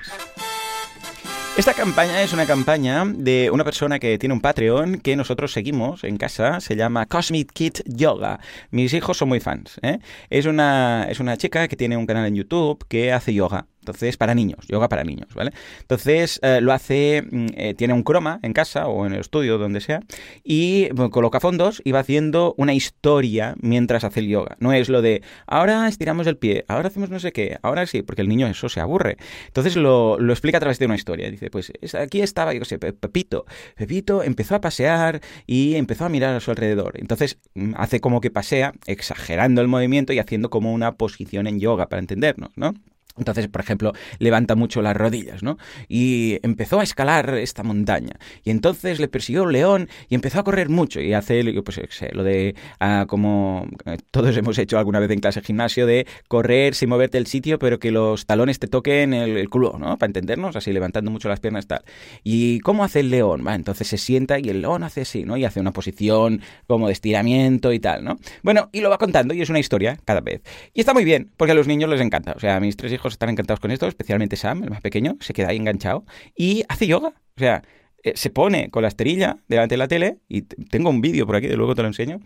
[1.57, 6.03] Esta campaña es una campaña de una persona que tiene un Patreon que nosotros seguimos
[6.03, 8.41] en casa, se llama Cosmic Kid Yoga.
[8.73, 9.79] Mis hijos son muy fans.
[9.83, 10.01] ¿eh?
[10.31, 13.69] Es, una, es una chica que tiene un canal en YouTube que hace yoga.
[13.85, 15.53] Entonces, para niños, yoga para niños, ¿vale?
[15.83, 19.59] Entonces, eh, lo hace, mm, eh, tiene un croma en casa o en el estudio,
[19.59, 20.01] donde sea,
[20.43, 24.57] y coloca fondos y va haciendo una historia mientras hace el yoga.
[24.59, 28.01] No es lo de, ahora estiramos el pie, ahora hacemos no sé qué, ahora sí,
[28.01, 29.19] porque el niño eso se aburre.
[29.49, 31.31] Entonces, lo, explica a través de una historia.
[31.31, 33.45] Dice, pues aquí estaba, yo qué sé, Pepito.
[33.77, 36.99] Pepito empezó a pasear y empezó a mirar a su alrededor.
[36.99, 41.61] Entonces, mm, hace como que pasea, exagerando el movimiento y haciendo como una posición en
[41.61, 42.73] yoga, para entendernos, ¿no?
[43.17, 45.57] Entonces, por ejemplo, levanta mucho las rodillas, ¿no?
[45.89, 48.19] Y empezó a escalar esta montaña.
[48.43, 51.01] Y entonces le persiguió un león y empezó a correr mucho.
[51.01, 51.81] Y hace, pues,
[52.13, 56.07] lo de, ah, como eh, todos hemos hecho alguna vez en clase de gimnasio, de
[56.29, 59.97] correr sin moverte del sitio, pero que los talones te toquen el, culo, ¿no?
[59.97, 61.85] Para entendernos, así levantando mucho las piernas tal.
[62.25, 63.45] ¿Y cómo hace el león?
[63.47, 65.37] Va, entonces se sienta y el león hace así, ¿no?
[65.37, 68.19] Y hace una posición como de estiramiento y tal, ¿no?
[68.43, 70.43] Bueno, y lo va contando y es una historia cada vez.
[70.73, 72.33] Y está muy bien, porque a los niños les encanta.
[72.37, 75.17] O sea, a mis tres hijos están encantados con esto, especialmente Sam, el más pequeño,
[75.21, 77.09] se queda ahí enganchado y hace yoga.
[77.37, 77.63] O sea,
[78.05, 81.37] eh, se pone con la esterilla delante de la tele, y tengo un vídeo por
[81.37, 82.21] aquí, de luego te lo enseño,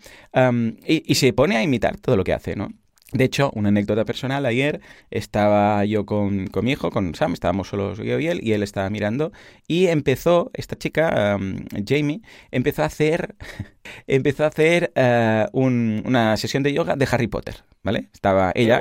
[0.85, 2.69] y, se pone a imitar todo lo que hace, ¿no?
[3.13, 7.69] De hecho, una anécdota personal, ayer estaba yo con, con, mi hijo, con Sam, estábamos
[7.69, 9.31] solos yo y él, y él estaba mirando,
[9.67, 11.39] y empezó, esta chica,
[11.87, 12.21] Jamie,
[12.51, 13.35] empezó a hacer,
[14.07, 18.09] empezó a hacer eh, una sesión de yoga de Harry Potter, ¿vale?
[18.13, 18.79] Estaba ella,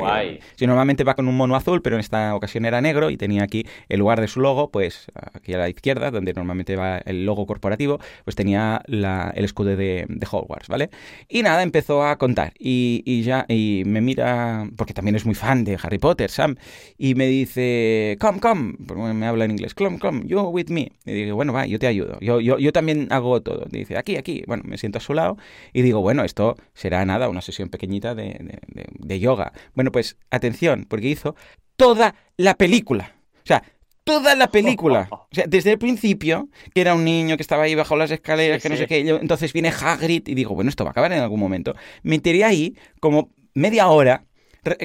[0.56, 3.42] si normalmente va con un mono azul, pero en esta ocasión era negro y tenía
[3.42, 7.24] aquí, en lugar de su logo, pues aquí a la izquierda, donde normalmente va el
[7.24, 10.90] logo corporativo, pues tenía la, el escudo de, de, Hogwarts, ¿vale?
[11.28, 15.34] Y nada, empezó a contar, y, y ya, y me mira porque también es muy
[15.34, 16.56] fan de Harry Potter, Sam,
[16.96, 18.74] y me dice, come, come,
[19.14, 20.92] me habla en inglés, come, come, you with me.
[21.04, 23.66] Y digo, bueno, va, yo te ayudo, yo, yo, yo también hago todo.
[23.70, 25.36] dice, aquí, aquí, bueno, me siento a su lado
[25.72, 29.52] y digo, bueno, esto será nada, una sesión pequeñita de, de yoga.
[29.74, 31.34] Bueno, pues atención, porque hizo
[31.76, 33.14] toda la película.
[33.44, 33.62] O sea,
[34.08, 35.08] toda la película.
[35.30, 38.62] O sea, desde el principio, que era un niño que estaba ahí bajo las escaleras,
[38.62, 39.00] que no sé qué.
[39.00, 41.74] Entonces viene Hagrid y digo, bueno, esto va a acabar en algún momento.
[42.02, 44.24] Metería ahí como media hora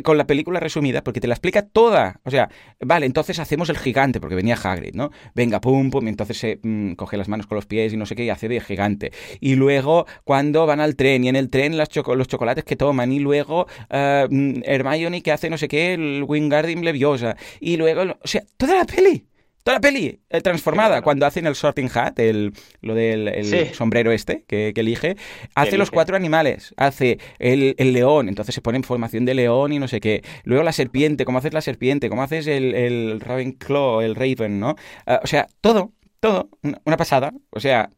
[0.04, 2.20] con la película resumida, porque te la explica toda.
[2.24, 5.12] O sea, vale, entonces hacemos el gigante, porque venía Hagrid, ¿no?
[5.36, 8.06] Venga, pum, pum, y entonces se mm, coge las manos con los pies y no
[8.06, 9.12] sé qué, y hace de gigante.
[9.40, 13.20] Y luego, cuando van al tren, y en el tren los chocolates que toman, y
[13.20, 18.44] luego uh, Hermione que hace no sé qué, el Wingardium Leviosa, y luego, o sea,
[18.58, 19.26] toda la peli.
[19.64, 21.02] Toda la peli eh, transformada.
[21.02, 25.16] Cuando hacen el sorting hat, el, lo del sombrero este que, elige,
[25.56, 26.74] hace los cuatro animales.
[26.76, 30.22] Hace el, león, entonces se pone en formación de león y no sé qué.
[30.44, 34.76] Luego la serpiente, cómo haces la serpiente, cómo haces el, el Ravenclaw, el Raven, ¿no?
[35.06, 36.50] Ah, o sea, todo, todo,
[36.84, 37.32] una pasada.
[37.52, 37.90] O sea,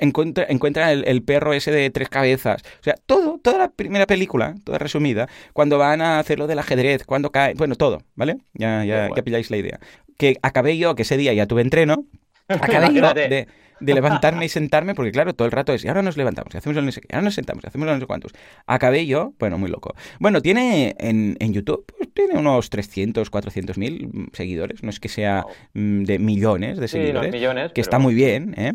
[0.00, 2.62] encuentra, encuentra el, perro ese de tres cabezas.
[2.80, 6.58] O sea, todo, toda la primera película, toda resumida, cuando van a hacer lo del
[6.58, 8.38] ajedrez, cuando cae, bueno, todo, ¿vale?
[8.54, 9.78] Ya, ya, ya pilláis la idea
[10.20, 12.04] que acabé yo, que ese día ya tuve entreno,
[12.46, 13.48] acabé yo de,
[13.80, 16.76] levantarme y sentarme, porque claro, todo el rato es, y ahora nos levantamos, y hacemos
[16.76, 18.32] lo no sé qué, ahora nos sentamos, y hacemos lo no sé cuántos.
[18.66, 19.94] Acabé yo, bueno, muy loco.
[20.18, 25.08] Bueno, tiene en, en YouTube, pues, tiene unos 300, 400 mil seguidores, no es que
[25.08, 28.74] sea mm, de millones de seguidores, millones, que está muy bien, ¿eh?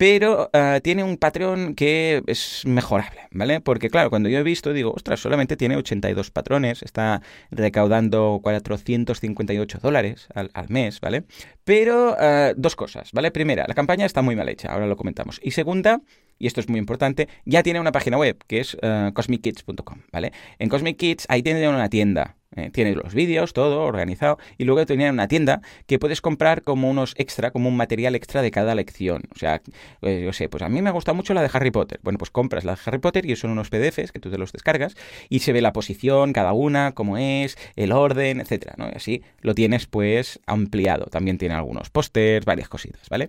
[0.00, 3.60] Pero ah, tiene un patrón que es mejorable, ¿vale?
[3.60, 7.20] Porque claro, cuando yo he visto, digo, ostras, solamente tiene 82 patrones, está
[7.50, 11.24] recaudando 458 dólares al, mes, ¿vale?
[11.64, 13.30] Pero ah, dos cosas, ¿vale?
[13.30, 15.38] Primera, la campaña está muy mal hecha, ahora lo comentamos.
[15.42, 16.00] Y segunda,
[16.38, 20.32] y esto es muy importante, ya tiene una página web que es uh, cosmickids.com, ¿vale?
[20.58, 22.70] En Cosmic Kids ahí tiene una tienda, ¿eh?
[22.70, 27.14] tiene los vídeos, todo organizado, y luego tiene una tienda que puedes comprar como unos
[27.16, 29.22] extra, como un material extra de cada lección.
[29.34, 29.62] O sea,
[30.00, 32.00] pues, yo sé, pues a mí me gusta mucho la de Harry Potter.
[32.02, 34.52] Bueno, pues compras la de Harry Potter y son unos PDFs que tú te los
[34.52, 34.96] descargas
[35.28, 38.88] y se ve la posición, cada una, cómo es, el orden, etcétera, ¿no?
[38.88, 41.06] Y así lo tienes pues ampliado.
[41.06, 43.28] También tiene algunos pósters, varias cositas, ¿vale?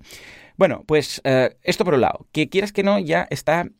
[0.57, 3.71] Bueno, pues eh, esto por un lado, que quieras que no, ya está eh,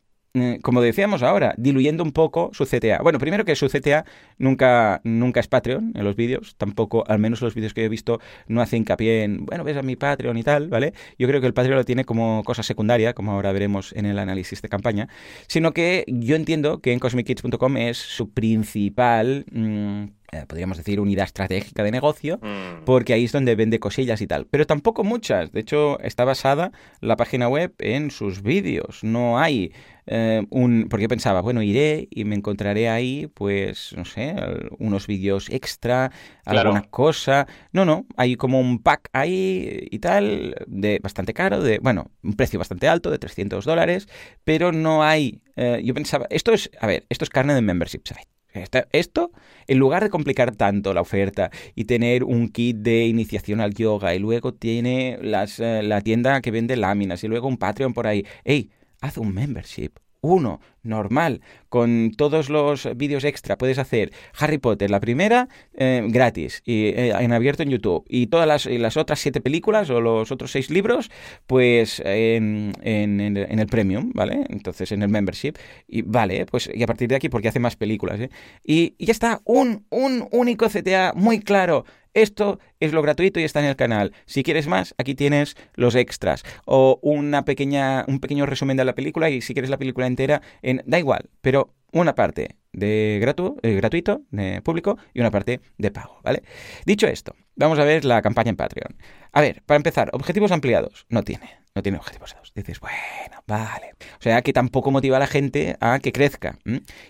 [0.62, 3.02] como decíamos ahora, diluyendo un poco su CTA.
[3.02, 4.06] Bueno, primero que su CTA
[4.38, 8.18] nunca, nunca es Patreon en los vídeos, tampoco, al menos los vídeos que he visto,
[8.46, 10.94] no hace hincapié en, bueno, ves a mi Patreon y tal, ¿vale?
[11.18, 14.18] Yo creo que el Patreon lo tiene como cosa secundaria, como ahora veremos en el
[14.18, 15.08] análisis de campaña,
[15.48, 19.44] sino que yo entiendo que en cosmickids.com es su principal...
[19.52, 22.84] Mm, eh, podríamos decir, unidad estratégica de negocio, mm.
[22.86, 24.46] porque ahí es donde vende cosillas y tal.
[24.46, 25.52] Pero tampoco muchas.
[25.52, 29.04] De hecho, está basada la página web en sus vídeos.
[29.04, 29.72] No hay
[30.06, 30.86] eh, un...
[30.88, 34.34] Porque yo pensaba, bueno, iré y me encontraré ahí, pues, no sé,
[34.78, 36.10] unos vídeos extra,
[36.46, 37.46] alguna cosa.
[37.72, 42.36] No, no, hay como un pack ahí y tal, de bastante caro, de, bueno, un
[42.36, 44.08] precio bastante alto, de 300 dólares,
[44.44, 45.42] pero no hay...
[45.56, 48.31] Eh, yo pensaba, esto es, a ver, esto es carne de membership site.
[48.54, 49.30] Esto,
[49.66, 54.14] en lugar de complicar tanto la oferta y tener un kit de iniciación al yoga
[54.14, 58.06] y luego tiene las, eh, la tienda que vende láminas y luego un Patreon por
[58.06, 58.70] ahí, ¡Ey!
[59.00, 59.92] Haz un membership
[60.22, 63.56] uno, normal, con todos los vídeos extra.
[63.56, 68.04] Puedes hacer Harry Potter, la primera, eh, gratis, y eh, en abierto en YouTube.
[68.08, 71.10] Y todas las, las, otras siete películas o los otros seis libros,
[71.46, 74.44] pues en, en, en, el Premium, ¿vale?
[74.48, 75.54] Entonces, en el Membership.
[75.86, 78.30] Y vale, pues y a partir de aquí, porque hace más películas, ¿eh?
[78.64, 81.84] Y, ya está, un, un único CTA muy claro.
[82.14, 84.12] Esto es lo gratuito y está en el canal.
[84.26, 88.94] Si quieres más, aquí tienes los extras o una pequeña, un pequeño resumen de la
[88.94, 93.74] película y si quieres la película entera, en, da igual, pero una parte de eh,
[93.74, 96.42] gratuito, de público, y una parte de pago, ¿vale?
[96.86, 98.96] Dicho esto, vamos a ver la campaña en Patreon.
[99.32, 101.06] A ver, para empezar, objetivos ampliados.
[101.08, 103.94] No tiene no tiene objetivos Dices, bueno, vale.
[104.18, 106.58] O sea, que tampoco motiva a la gente a que crezca.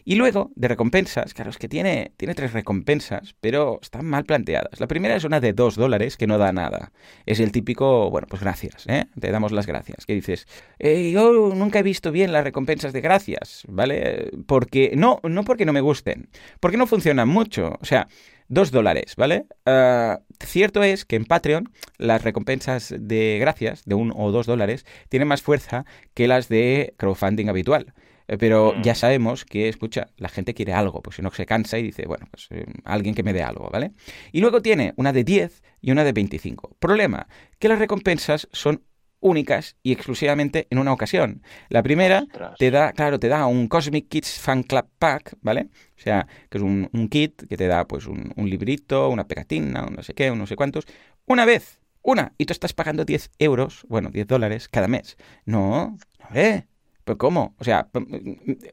[0.04, 4.78] Y luego, de recompensas, claro, es que tiene, tiene tres recompensas, pero están mal planteadas.
[4.78, 6.92] La primera es una de dos dólares que no da nada.
[7.26, 9.06] Es el típico, bueno, pues gracias, ¿eh?
[9.18, 10.06] Te damos las gracias.
[10.06, 10.46] Que dices,
[10.78, 14.30] eh, yo nunca he visto bien las recompensas de gracias, ¿vale?
[14.46, 16.28] Porque, no, no porque no me gusten,
[16.60, 17.78] porque no funcionan mucho.
[17.80, 18.06] O sea,
[18.52, 19.46] Dos dólares, ¿vale?
[19.64, 24.84] Ah, cierto es que en Patreon las recompensas de gracias, de un o dos dólares,
[25.08, 25.84] tienen más fuerza
[26.14, 27.94] que las de crowdfunding habitual.
[28.28, 28.82] Eh, pero mm.
[28.82, 32.06] ya sabemos que, escucha, la gente quiere algo, pues si no se cansa y dice,
[32.06, 33.92] bueno, pues eh, alguien que me dé algo, ¿vale?
[34.32, 36.76] Y luego tiene una de 10 y una de 25.
[36.78, 37.26] Problema,
[37.58, 38.82] que las recompensas son
[39.22, 41.42] únicas y exclusivamente en una ocasión.
[41.70, 42.26] La primera
[42.58, 45.68] te da, claro, te da un Cosmic Kids Fan Club Pack, ¿vale?
[45.96, 49.94] O sea, que es un, kit que te da pues un, librito, una pegatina, un
[49.94, 50.86] no sé qué, un no sé cuántos,
[51.26, 55.16] una vez, una, y tú estás pagando 10 euros, bueno, 10 dólares cada mes.
[55.46, 56.66] No, no, ¿eh?
[57.04, 57.54] ¿Pero cómo?
[57.58, 57.88] O sea,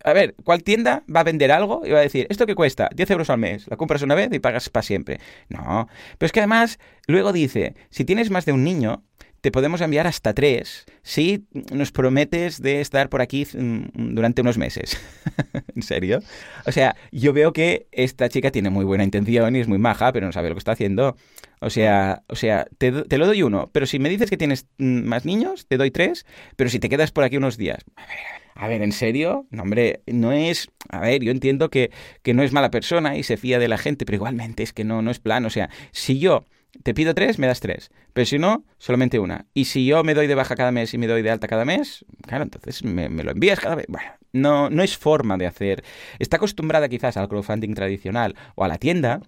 [0.04, 2.90] a ver, ¿cuál tienda va a vender algo y va a decir, ¿esto qué cuesta?
[2.96, 5.20] 10 euros al mes, la compras una vez y pagas para siempre?
[5.50, 5.88] No,
[6.18, 9.04] pero es que además luego dice, si tienes más de un niño,
[9.42, 14.58] te podemos enviar hasta tres si nos prometes de estar por aquí mm, durante unos
[14.58, 15.00] meses.
[15.76, 16.20] ¿En serio?
[16.66, 20.12] O sea, yo veo que esta chica tiene muy buena intención y es muy maja,
[20.12, 21.16] pero no sabe lo que está haciendo.
[21.62, 25.04] O sea, o sea te, lo doy uno, pero si me dices que tienes mm,
[25.04, 26.26] más niños, te doy tres,
[26.56, 27.84] pero si te quedas por aquí unos días...
[28.56, 29.48] A ver, ¿en serio?
[29.52, 30.70] No, hombre, no es...
[30.90, 31.92] A ver, yo entiendo que,
[32.24, 34.84] que no es mala persona y se fía de la gente, pero igualmente es que
[34.84, 35.46] no, no es plan.
[35.46, 36.44] O sea, si yo
[36.84, 37.92] te pido tres, me das tres.
[38.14, 39.48] Pero si no, solamente una.
[39.54, 41.66] Y si yo me doy de baja cada mes y me doy de alta cada
[41.66, 43.86] mes, claro, entonces me, lo envías cada vez.
[43.90, 45.84] Bueno, no, no es forma de hacer.
[46.20, 49.22] Está acostumbrada quizás al crowdfunding tradicional o a la tienda,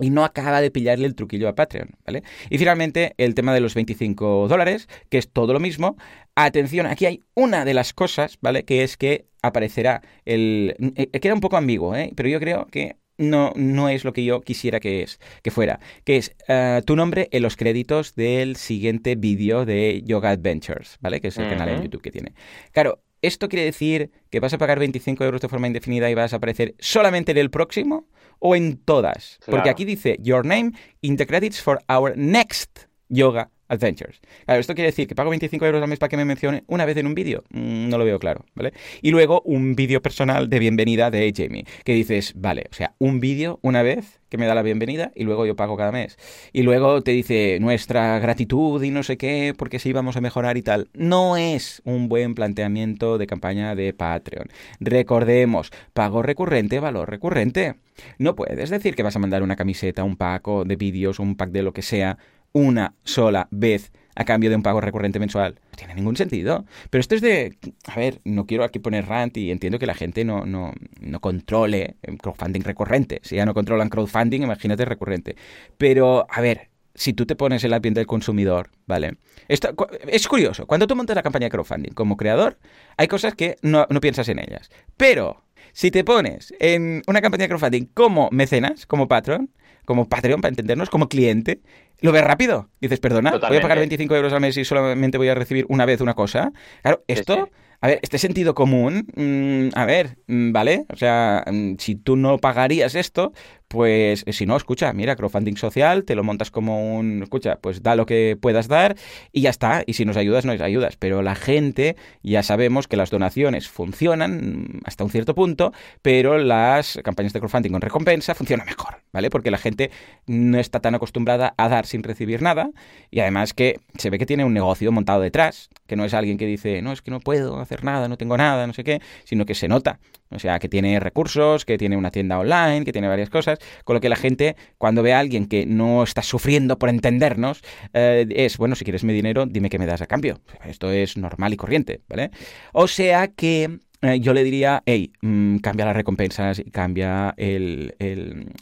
[0.00, 2.24] y no acaba de pillarle el truquillo a Patreon, ¿vale?
[2.50, 5.96] Y finalmente, el tema de los 25 dólares, que es todo lo mismo.
[6.34, 8.64] Atención, aquí hay una de las cosas, ¿vale?
[8.64, 10.74] Que es que aparecerá el...
[10.96, 12.12] Eh, queda un poco ambiguo, ¿eh?
[12.16, 15.80] Pero yo creo que no, no es lo que yo quisiera que, es, que fuera,
[16.04, 21.20] que es eh, tu nombre en los créditos del siguiente vídeo de Yoga Adventures, ¿vale?
[21.20, 22.34] Que es el canal en YouTube que tiene.
[22.72, 26.32] Claro, ¿esto quiere decir que vas a pagar 25 euros de forma indefinida y vas
[26.32, 28.08] a aparecer solamente en el próximo
[28.38, 29.38] o en todas?
[29.46, 34.20] Porque aquí dice Your name in the credits for our next Yoga Adventures.
[34.44, 36.84] Claro, esto quiere decir que pago 25 euros al mes para que me mencione una
[36.84, 37.44] vez en un vídeo.
[37.50, 38.72] Mm, no lo veo claro, ¿vale?
[39.02, 43.20] Y luego un vídeo personal de bienvenida de Jamie, que dices, vale, o sea, un
[43.20, 46.18] vídeo una vez que me da la bienvenida y luego yo pago cada mes.
[46.52, 50.56] Y luego te dice nuestra gratitud y no sé qué, porque sí vamos a mejorar
[50.56, 50.88] y tal.
[50.92, 54.48] No es un buen planteamiento de campaña de Patreon.
[54.80, 57.76] Recordemos, pago recurrente, valor recurrente.
[58.18, 61.50] No puedes decir que vas a mandar una camiseta, un pack de vídeos, un pack
[61.50, 62.18] de lo que sea,
[62.54, 65.60] una sola vez a cambio de un pago recurrente mensual.
[65.72, 66.64] No tiene ningún sentido.
[66.88, 67.58] Pero esto es de...
[67.86, 71.20] A ver, no quiero aquí poner rant y entiendo que la gente no, no, no
[71.20, 73.20] controle crowdfunding recurrente.
[73.22, 75.36] Si ya no controlan crowdfunding, imagínate recurrente.
[75.76, 79.16] Pero, a ver, si tú te pones en la piel del consumidor, ¿vale?
[79.48, 79.74] Esto,
[80.06, 82.58] es curioso, cuando tú montas la campaña de crowdfunding como creador,
[82.96, 84.70] hay cosas que no, no piensas en ellas.
[84.96, 85.42] Pero
[85.72, 89.50] si te pones en una campaña de crowdfunding como mecenas, como patrón,
[89.84, 91.60] como Patreon, para entendernos, como cliente,
[92.00, 92.70] lo ves rápido.
[92.80, 95.86] Dices, perdona, voy a pagar 25 euros al mes y solamente voy a recibir una
[95.86, 96.52] vez una cosa.
[96.82, 97.48] Claro, esto...
[97.80, 100.86] A ver, este sentido común, mm, a ver, mm, ¿vale?
[100.88, 103.34] O sea, mm, si tú no pagarías esto,
[103.68, 107.82] pues eh, si no, escucha, mira, crowdfunding social, te lo montas como un, escucha, pues
[107.82, 108.96] da lo que puedas dar
[109.32, 109.82] y ya está.
[109.86, 110.96] Y si nos ayudas, nos ayudas.
[110.96, 116.98] Pero la gente, ya sabemos que las donaciones funcionan hasta un cierto punto, pero las
[117.02, 119.30] campañas de crowdfunding con recompensa funcionan mejor, ¿vale?
[119.30, 119.90] Porque la gente
[120.26, 122.70] no está tan acostumbrada a dar sin recibir nada
[123.10, 126.38] y además que se ve que tiene un negocio montado detrás, que no es alguien
[126.38, 129.00] que dice, no, es que no puedo hacer nada, no tengo nada, no sé qué,
[129.24, 129.98] sino que se nota.
[130.30, 133.94] O sea, que tiene recursos, que tiene una tienda online, que tiene varias cosas, con
[133.94, 137.62] lo que la gente, cuando ve a alguien que no está sufriendo por entendernos,
[137.92, 140.40] eh, es, bueno, si quieres mi dinero, dime qué me das a cambio.
[140.64, 142.30] Esto es normal y corriente, ¿vale?
[142.72, 147.34] O sea que eh, yo le diría, hey, mm, cambia las recompensas y cambia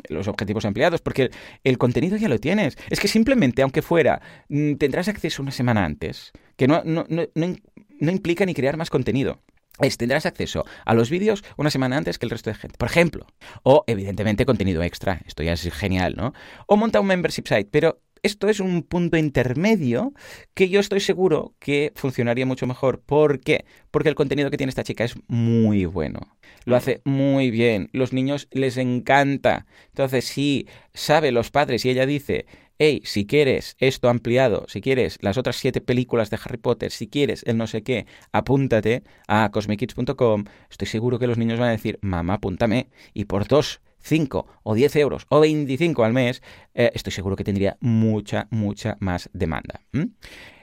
[0.09, 1.31] los objetivos empleados, porque
[1.65, 2.77] el, contenido ya lo tienes.
[2.91, 7.27] Es que simplemente, aunque fuera, mm, tendrás acceso una semana antes, que no, no, no,
[7.35, 9.41] no implica ni crear más contenido
[9.81, 12.89] es tendrás acceso a los vídeos una semana antes que el resto de gente, por
[12.89, 13.27] ejemplo.
[13.63, 15.21] O, evidentemente, contenido extra.
[15.27, 16.35] Esto ya es genial, ¿no?
[16.67, 20.13] O monta un membership site, pero esto es un punto intermedio
[20.55, 23.01] que yo estoy seguro que funcionaría mucho mejor.
[23.01, 23.65] ¿Por qué?
[23.91, 26.21] Porque el contenido que tiene esta chica es muy bueno.
[26.65, 27.89] Lo hace muy bien.
[27.93, 29.67] Los niños les encanta.
[29.89, 32.47] Entonces, si sabe los padres y ella dice,
[32.79, 37.09] hey, si quieres esto ampliado, si quieres las otras siete películas de Harry Potter, si
[37.09, 40.45] quieres el no sé qué, apúntate a cosmikids.com.
[40.71, 42.91] Estoy seguro que los niños van a decir, mamá, apúntame.
[43.15, 46.43] Y por dos 5 o 10 euros o 25 al mes,
[46.75, 49.81] eh, estoy seguro que tendría mucha, mucha más demanda.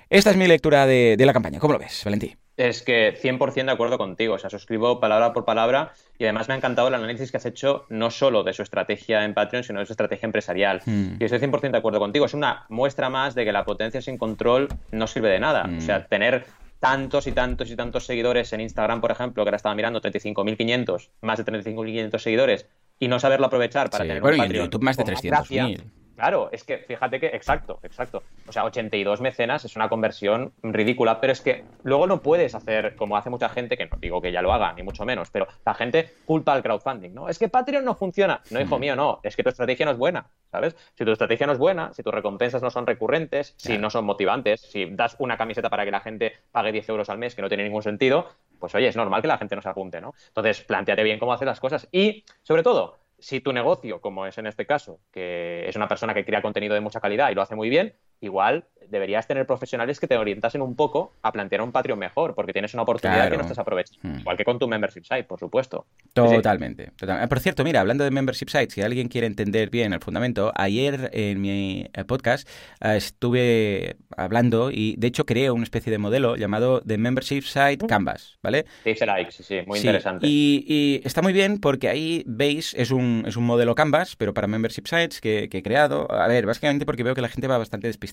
[0.10, 1.60] Esta es mi lectura de, de, la campaña.
[1.60, 2.38] ¿Cómo lo ves, Valentín?
[2.60, 6.55] Es que 100% de acuerdo contigo, o sea, suscribo palabra por palabra y además me
[6.55, 9.80] ha encantado el análisis que has hecho no solo de su estrategia en Patreon, sino
[9.80, 10.82] de su estrategia empresarial.
[10.86, 11.14] Hmm.
[11.18, 14.18] Y estoy 100% de acuerdo contigo, es una muestra más de que la potencia sin
[14.18, 15.70] control no sirve de nada.
[15.78, 16.07] O sea, hmm.
[16.10, 16.45] tener
[16.82, 21.12] tantos y tantos y tantos seguidores en Instagram, por ejemplo, que ahora estaba mirando 35.500,
[21.22, 22.66] más de 35.500 seguidores,
[22.99, 25.82] y no saberlo aprovechar para tener un Patreon en YouTube más de 300.000.
[26.20, 28.24] Claro, es que fíjate que, exacto, exacto.
[28.45, 32.97] O sea, 82 mecenas es una conversión ridícula, pero es que luego no puedes hacer
[32.97, 35.47] como hace mucha gente, que no digo que ya lo haga, ni mucho menos, pero
[35.65, 37.30] la gente culpa al crowdfunding, ¿no?
[37.30, 38.41] Es que Patreon no funciona.
[38.49, 38.82] No, hijo mm.
[38.82, 40.76] mío, no, es que tu estrategia no es buena, ¿sabes?
[40.93, 44.03] Si tu estrategia no es buena, si tus recompensas no son recurrentes, si no son
[44.03, 47.41] motivantes, si das una camiseta para que la gente pague 10 euros al mes, que
[47.41, 50.13] no tiene ningún sentido, pues oye, es normal que la gente no se apunte, ¿no?
[50.28, 54.38] Entonces, planteate bien cómo hacer las cosas y, sobre todo, si tu negocio, como es
[54.38, 57.41] en este caso, que es una persona que crea contenido de mucha calidad y lo
[57.41, 61.72] hace muy bien, igual deberías tener profesionales que te orientasen un poco a plantear un
[61.72, 63.99] Patreon mejor, porque tienes una oportunidad que no estás aprovechando.
[64.01, 64.20] Hmm.
[64.20, 65.86] Igual que con tu membership site, por supuesto.
[66.13, 66.91] Totalmente,
[67.30, 71.09] Por cierto, mira, hablando de membership sites, si alguien quiere entender bien el fundamento, ayer
[71.13, 72.47] en mi eh, podcast
[72.82, 77.86] eh, estuve hablando y de hecho creé una especie de modelo llamado de membership site
[77.88, 78.65] Canvas, ¿vale?
[78.84, 80.26] Sí, sí, sí, muy interesante.
[80.28, 84.47] Y, está muy bien porque ahí veis, es un, es un modelo Canvas, pero para
[84.47, 86.11] membership sites que, que he creado.
[86.11, 88.09] A ver, básicamente porque veo que la gente va bastante despistada.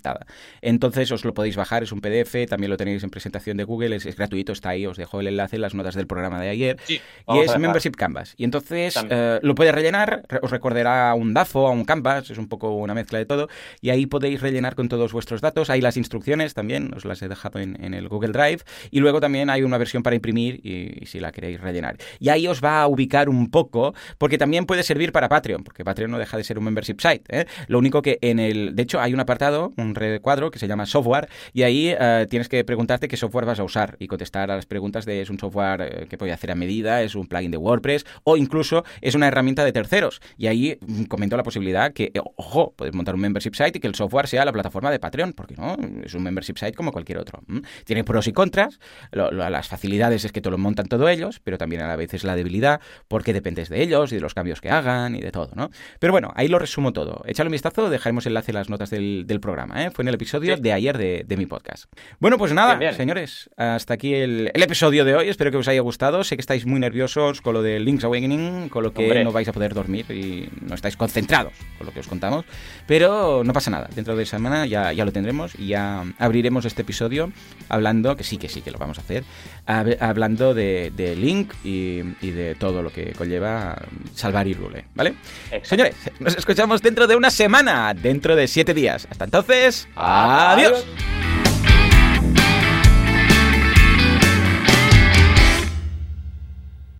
[0.60, 3.96] Entonces os lo podéis bajar, es un PDF, también lo tenéis en presentación de Google,
[3.96, 6.76] es, gratuito, está ahí, os dejo el enlace en las notas del programa de ayer.
[6.88, 7.00] y
[7.38, 8.34] es Membership Canvas.
[8.36, 12.38] Y entonces eh, lo podéis rellenar, os recordará a un DAFO, a un Canvas, es
[12.38, 13.48] un poco una mezcla de todo.
[13.80, 15.70] Y ahí podéis rellenar con todos vuestros datos.
[15.70, 18.60] Hay las instrucciones también, os las he dejado en, el Google Drive.
[18.90, 21.96] Y luego también hay una versión para imprimir y, si la queréis rellenar.
[22.18, 25.84] Y ahí os va a ubicar un poco, porque también puede servir para Patreon, porque
[25.84, 27.22] Patreon no deja de ser un membership site.
[27.28, 27.46] ¿eh?
[27.68, 28.74] Lo único que en el.
[28.74, 32.48] De hecho, hay un apartado, un recuadro que se llama software y ahí eh, tienes
[32.48, 35.38] que preguntarte qué software vas a usar y contestar a las preguntas de es un
[35.38, 39.14] software eh, que puede hacer a medida, es un plugin de WordPress o incluso es
[39.14, 40.20] una herramienta de terceros.
[40.36, 43.80] Y ahí mm, comento la posibilidad que, eh, ojo, puedes montar un membership site y
[43.80, 46.92] que el software sea la plataforma de Patreon, porque no, es un membership site como
[46.92, 47.40] cualquier otro.
[47.84, 48.78] Tiene pros y contras,
[49.12, 52.24] las facilidades es que te lo montan todos ellos, pero también a la vez es
[52.24, 55.50] la debilidad porque dependes de ellos y de los cambios que hagan y de todo,
[55.54, 55.70] ¿no?
[55.98, 57.22] Pero bueno, ahí lo resumo todo.
[57.26, 59.90] Échale un vistazo, dejaremos enlace en las notas del, programa, ¿eh?
[59.90, 61.84] Fue en el episodio de ayer de, mi podcast.
[62.18, 65.28] Bueno, pues nada, señores, hasta aquí el, episodio de hoy.
[65.28, 66.24] Espero que os haya gustado.
[66.24, 69.48] Sé que estáis muy nerviosos con lo de Link's Awakening, con lo que no vais
[69.48, 72.44] a poder dormir y no estáis concentrados con lo que os contamos.
[72.86, 73.88] Pero no pasa nada.
[73.94, 77.32] Dentro de semana ya, ya lo tendremos y ya abriremos este episodio
[77.68, 79.24] hablando, que sí, que sí, que lo vamos a hacer,
[79.66, 83.82] hablando de, Link y, de todo lo que conlleva
[84.14, 85.14] salvar Irule, ¿vale?
[85.62, 89.06] Señores, nos escuchamos dentro de una semana, dentro de siete días.
[89.10, 89.65] Hasta entonces,
[89.96, 90.84] Adiós.